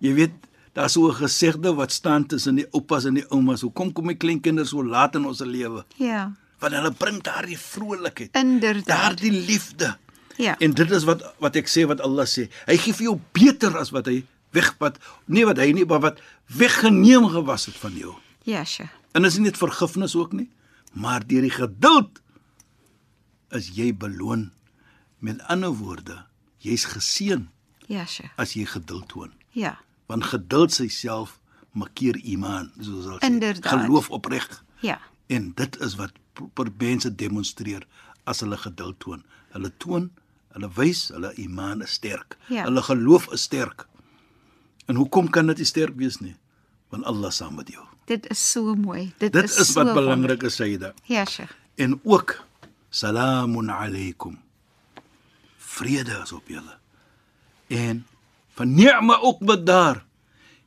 Jy 0.00 0.12
weet, 0.14 0.32
daar's 0.74 0.92
so 0.92 1.08
'n 1.10 1.14
gesegde 1.14 1.74
wat 1.74 1.92
staan 1.92 2.26
tussen 2.26 2.54
die 2.54 2.66
oupas 2.72 3.04
en 3.04 3.14
die 3.14 3.26
oumas. 3.30 3.60
Hoekom 3.60 3.92
kom 3.92 4.06
my 4.06 4.14
kleinkinders 4.14 4.68
so 4.70 4.82
laat 4.84 5.14
in 5.16 5.26
ons 5.26 5.40
lewe? 5.40 5.84
Ja. 5.96 6.32
Want 6.60 6.72
hulle 6.74 6.90
bring 6.92 7.22
daardie 7.22 7.58
vrolikheid, 7.58 8.30
Inderdaad. 8.36 8.86
daardie 8.86 9.30
liefde. 9.32 9.96
Ja. 10.36 10.56
En 10.58 10.70
dit 10.72 10.90
is 10.90 11.04
wat 11.04 11.34
wat 11.38 11.56
ek 11.56 11.66
sê 11.68 11.86
wat 11.86 12.00
Allah 12.00 12.26
sê. 12.26 12.48
Hy 12.66 12.76
gee 12.76 12.92
vir 12.94 13.02
jou 13.04 13.20
beter 13.32 13.76
as 13.78 13.90
wat 13.90 14.06
hy 14.06 14.24
wegpad, 14.58 14.98
nie 15.30 15.46
wat 15.48 15.60
hy 15.62 15.70
nie, 15.76 15.86
maar 15.88 16.02
wat 16.04 16.20
weggeneem 16.58 17.28
gewas 17.32 17.66
het 17.70 17.78
van 17.80 17.94
jou. 17.98 18.14
Ja, 18.48 18.64
Sheikh. 18.64 18.92
En 19.16 19.24
is 19.28 19.36
nie 19.38 19.48
net 19.48 19.58
vergifnis 19.60 20.14
ook 20.18 20.32
nie, 20.36 20.48
maar 20.92 21.24
deur 21.26 21.44
die 21.46 21.54
geduld 21.54 22.20
is 23.56 23.70
jy 23.76 23.92
beloon. 23.96 24.50
Met 25.18 25.40
ander 25.50 25.72
woorde, 25.74 26.20
jy's 26.62 26.84
geseën 26.92 27.48
Ja, 27.88 28.04
Sheikh. 28.06 28.30
as 28.38 28.52
jy 28.54 28.64
geduld 28.68 29.08
toon. 29.08 29.32
Ja. 29.56 29.78
Want 30.06 30.24
geduld 30.24 30.72
self 30.88 31.38
markeer 31.72 32.16
iman, 32.24 32.70
soos 32.80 33.04
hulle 33.08 33.18
sê. 33.18 33.26
Inderdaad. 33.26 33.66
Geloof 33.72 34.10
opreg. 34.10 34.46
Ja. 34.80 34.98
En 35.26 35.52
dit 35.56 35.78
is 35.80 35.96
wat 35.98 36.12
mense 36.78 37.10
demonstreer 37.14 37.86
as 38.24 38.40
hulle 38.40 38.56
geduld 38.56 38.98
toon. 39.00 39.24
Hulle 39.52 39.72
toon, 39.82 40.10
hulle 40.54 40.70
wys 40.76 41.08
hulle 41.14 41.32
iman 41.42 41.82
is 41.82 41.92
sterk. 41.98 42.36
Ja. 42.48 42.64
Hulle 42.68 42.82
geloof 42.82 43.28
is 43.32 43.42
sterk. 43.48 43.86
En 44.88 44.96
hoekom 44.96 45.28
kan 45.32 45.46
dit 45.52 45.60
nie 45.60 45.68
sterk 45.68 45.96
wees 46.00 46.16
nie? 46.24 46.34
Want 46.92 47.04
Allah 47.04 47.30
saam 47.34 47.58
met 47.60 47.68
jou. 47.68 47.84
Dit 48.08 48.24
is 48.32 48.40
so 48.40 48.72
mooi. 48.74 49.10
Dit, 49.20 49.32
Dit 49.36 49.44
is, 49.50 49.58
is 49.60 49.74
wat 49.76 49.90
so 49.90 49.94
belangrik 49.98 50.42
is, 50.48 50.56
Sayyida. 50.56 50.94
Ja, 51.04 51.24
Sheikh. 51.28 51.52
En 51.76 51.98
ook 52.04 52.38
salamun 52.90 53.68
alaykum. 53.70 54.38
Vrede 55.58 56.20
is 56.24 56.32
op 56.32 56.48
julle. 56.48 56.78
En 57.68 58.06
van 58.56 58.72
ni'ma 58.74 59.18
ook 59.20 59.44
wat 59.44 59.66
daar 59.66 60.04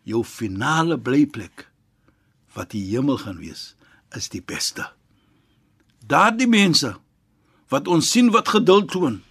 jou 0.04 0.22
finale 0.24 1.00
blyplek 1.00 1.66
wat 2.54 2.72
die 2.76 2.84
hemel 2.92 3.18
gaan 3.18 3.40
wees, 3.42 3.74
is 4.16 4.30
die 4.30 4.42
beste. 4.46 4.86
Daardie 6.08 6.48
mense 6.48 6.94
wat 7.72 7.88
ons 7.88 8.10
sien 8.12 8.30
wat 8.32 8.50
geduld 8.52 8.92
toon 8.92 9.22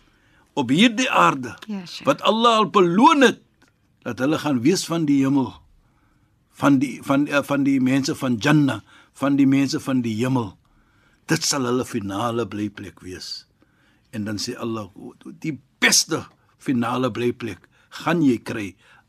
op 0.59 0.71
hierdie 0.73 1.11
aarde, 1.11 1.55
Ja, 1.69 1.85
wat 2.05 2.23
Allah 2.27 2.57
al 2.65 2.71
beloon 2.73 3.21
het 3.23 3.41
dat 4.05 4.19
hulle 4.19 4.39
gaan 4.39 4.63
wees 4.65 4.87
van 4.89 5.05
die 5.09 5.21
hemel 5.25 5.53
van 6.61 6.79
die 6.79 7.01
van 7.03 7.27
eh, 7.27 7.43
van 7.43 7.65
die 7.65 7.81
mense 7.81 8.15
van 8.15 8.37
Jannah, 8.37 8.81
van 9.13 9.37
die 9.37 9.47
mense 9.47 9.81
van 9.81 10.03
die 10.05 10.17
hemel. 10.21 10.57
dit 11.31 11.45
sal 11.47 11.63
hulle 11.69 11.85
finale 11.87 12.43
blyplek 12.51 13.05
wees. 13.07 13.47
En 14.11 14.25
dan 14.27 14.41
sê 14.43 14.57
Allah, 14.59 14.89
die 15.39 15.55
beste 15.79 16.25
finale 16.59 17.11
blyplek 17.15 17.69
gaan 18.03 18.25
jy 18.27 18.41
kry 18.43 18.65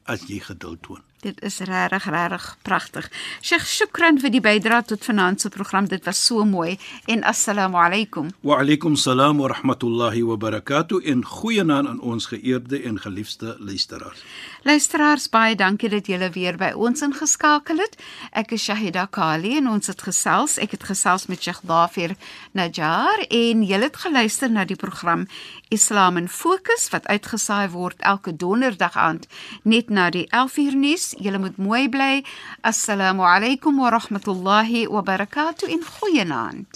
as 0.06 0.27
jy 0.30 0.38
geduld 0.45 0.84
toon. 0.86 1.01
Dit 1.22 1.42
is 1.46 1.60
regtig 1.60 2.06
regtig 2.10 2.58
pragtig. 2.66 3.06
Sheikh, 3.46 3.66
shukran 3.70 4.18
vir 4.18 4.32
die 4.34 4.42
bydrae 4.42 4.82
tot 4.90 5.04
vanaand 5.06 5.44
se 5.44 5.50
program. 5.54 5.86
Dit 5.86 6.08
was 6.10 6.18
so 6.26 6.46
mooi. 6.46 6.80
En 7.06 7.22
assalamu 7.24 7.78
alaykum. 7.78 8.32
Wa 8.42 8.58
alaykum 8.64 8.96
salaam 8.98 9.38
wa 9.38 9.52
rahmatullahi 9.52 10.24
wa 10.26 10.38
barakatuh. 10.38 11.06
En 11.06 11.22
goeienaand 11.26 11.88
aan 11.88 12.00
ons 12.02 12.26
geëerde 12.26 12.82
en 12.82 12.98
geliefde 13.00 13.56
luisteraars. 13.60 14.24
Luisteraars, 14.64 15.30
baie 15.30 15.56
dankie 15.56 15.90
dat 15.90 16.10
julle 16.10 16.30
weer 16.34 16.58
by 16.58 16.72
ons 16.74 17.06
ingeskakel 17.06 17.78
het. 17.82 17.96
Ek 18.34 18.56
is 18.58 18.66
Shahida 18.66 19.06
Kali 19.06 19.56
en 19.58 19.70
ons 19.70 19.94
het 19.94 20.02
gesels. 20.02 20.58
Ek 20.58 20.74
het 20.74 20.90
gesels 20.90 21.28
met 21.30 21.42
Sheikh 21.42 21.62
Dafir 21.62 22.16
Najjar 22.58 23.28
en 23.30 23.62
julle 23.62 23.92
het 23.92 23.98
geluister 23.98 24.50
na 24.50 24.66
die 24.66 24.78
program 24.78 25.28
Islam 25.70 26.18
in 26.18 26.28
Fokus 26.30 26.90
wat 26.92 27.06
uitgesaai 27.08 27.70
word 27.70 28.02
elke 28.02 28.34
donderdag 28.36 28.98
aand 28.98 29.28
net 29.64 29.90
na 29.90 30.10
die 30.10 30.26
11uur 30.28 30.76
nuus. 30.76 31.11
Julle 31.19 31.38
moet 31.39 31.58
mooi 31.58 31.88
bly. 31.89 32.24
Assalamu 32.63 33.24
alaykum 33.24 33.80
wa 33.80 33.89
rahmatullahi 33.89 34.88
wa 34.88 35.02
barakatuh 35.02 35.67
in 35.69 35.82
goeienaand. 35.84 36.67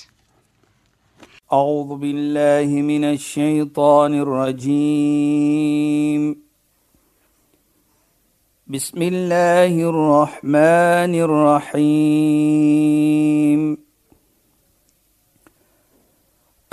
أعوذ 1.54 1.96
بالله 2.02 2.66
من 2.82 3.04
الشيطان 3.04 4.14
الرجيم 4.26 5.56
بسم 8.68 9.02
الله 9.02 9.90
الرحمن 9.90 11.14
الرحيم 11.76 12.66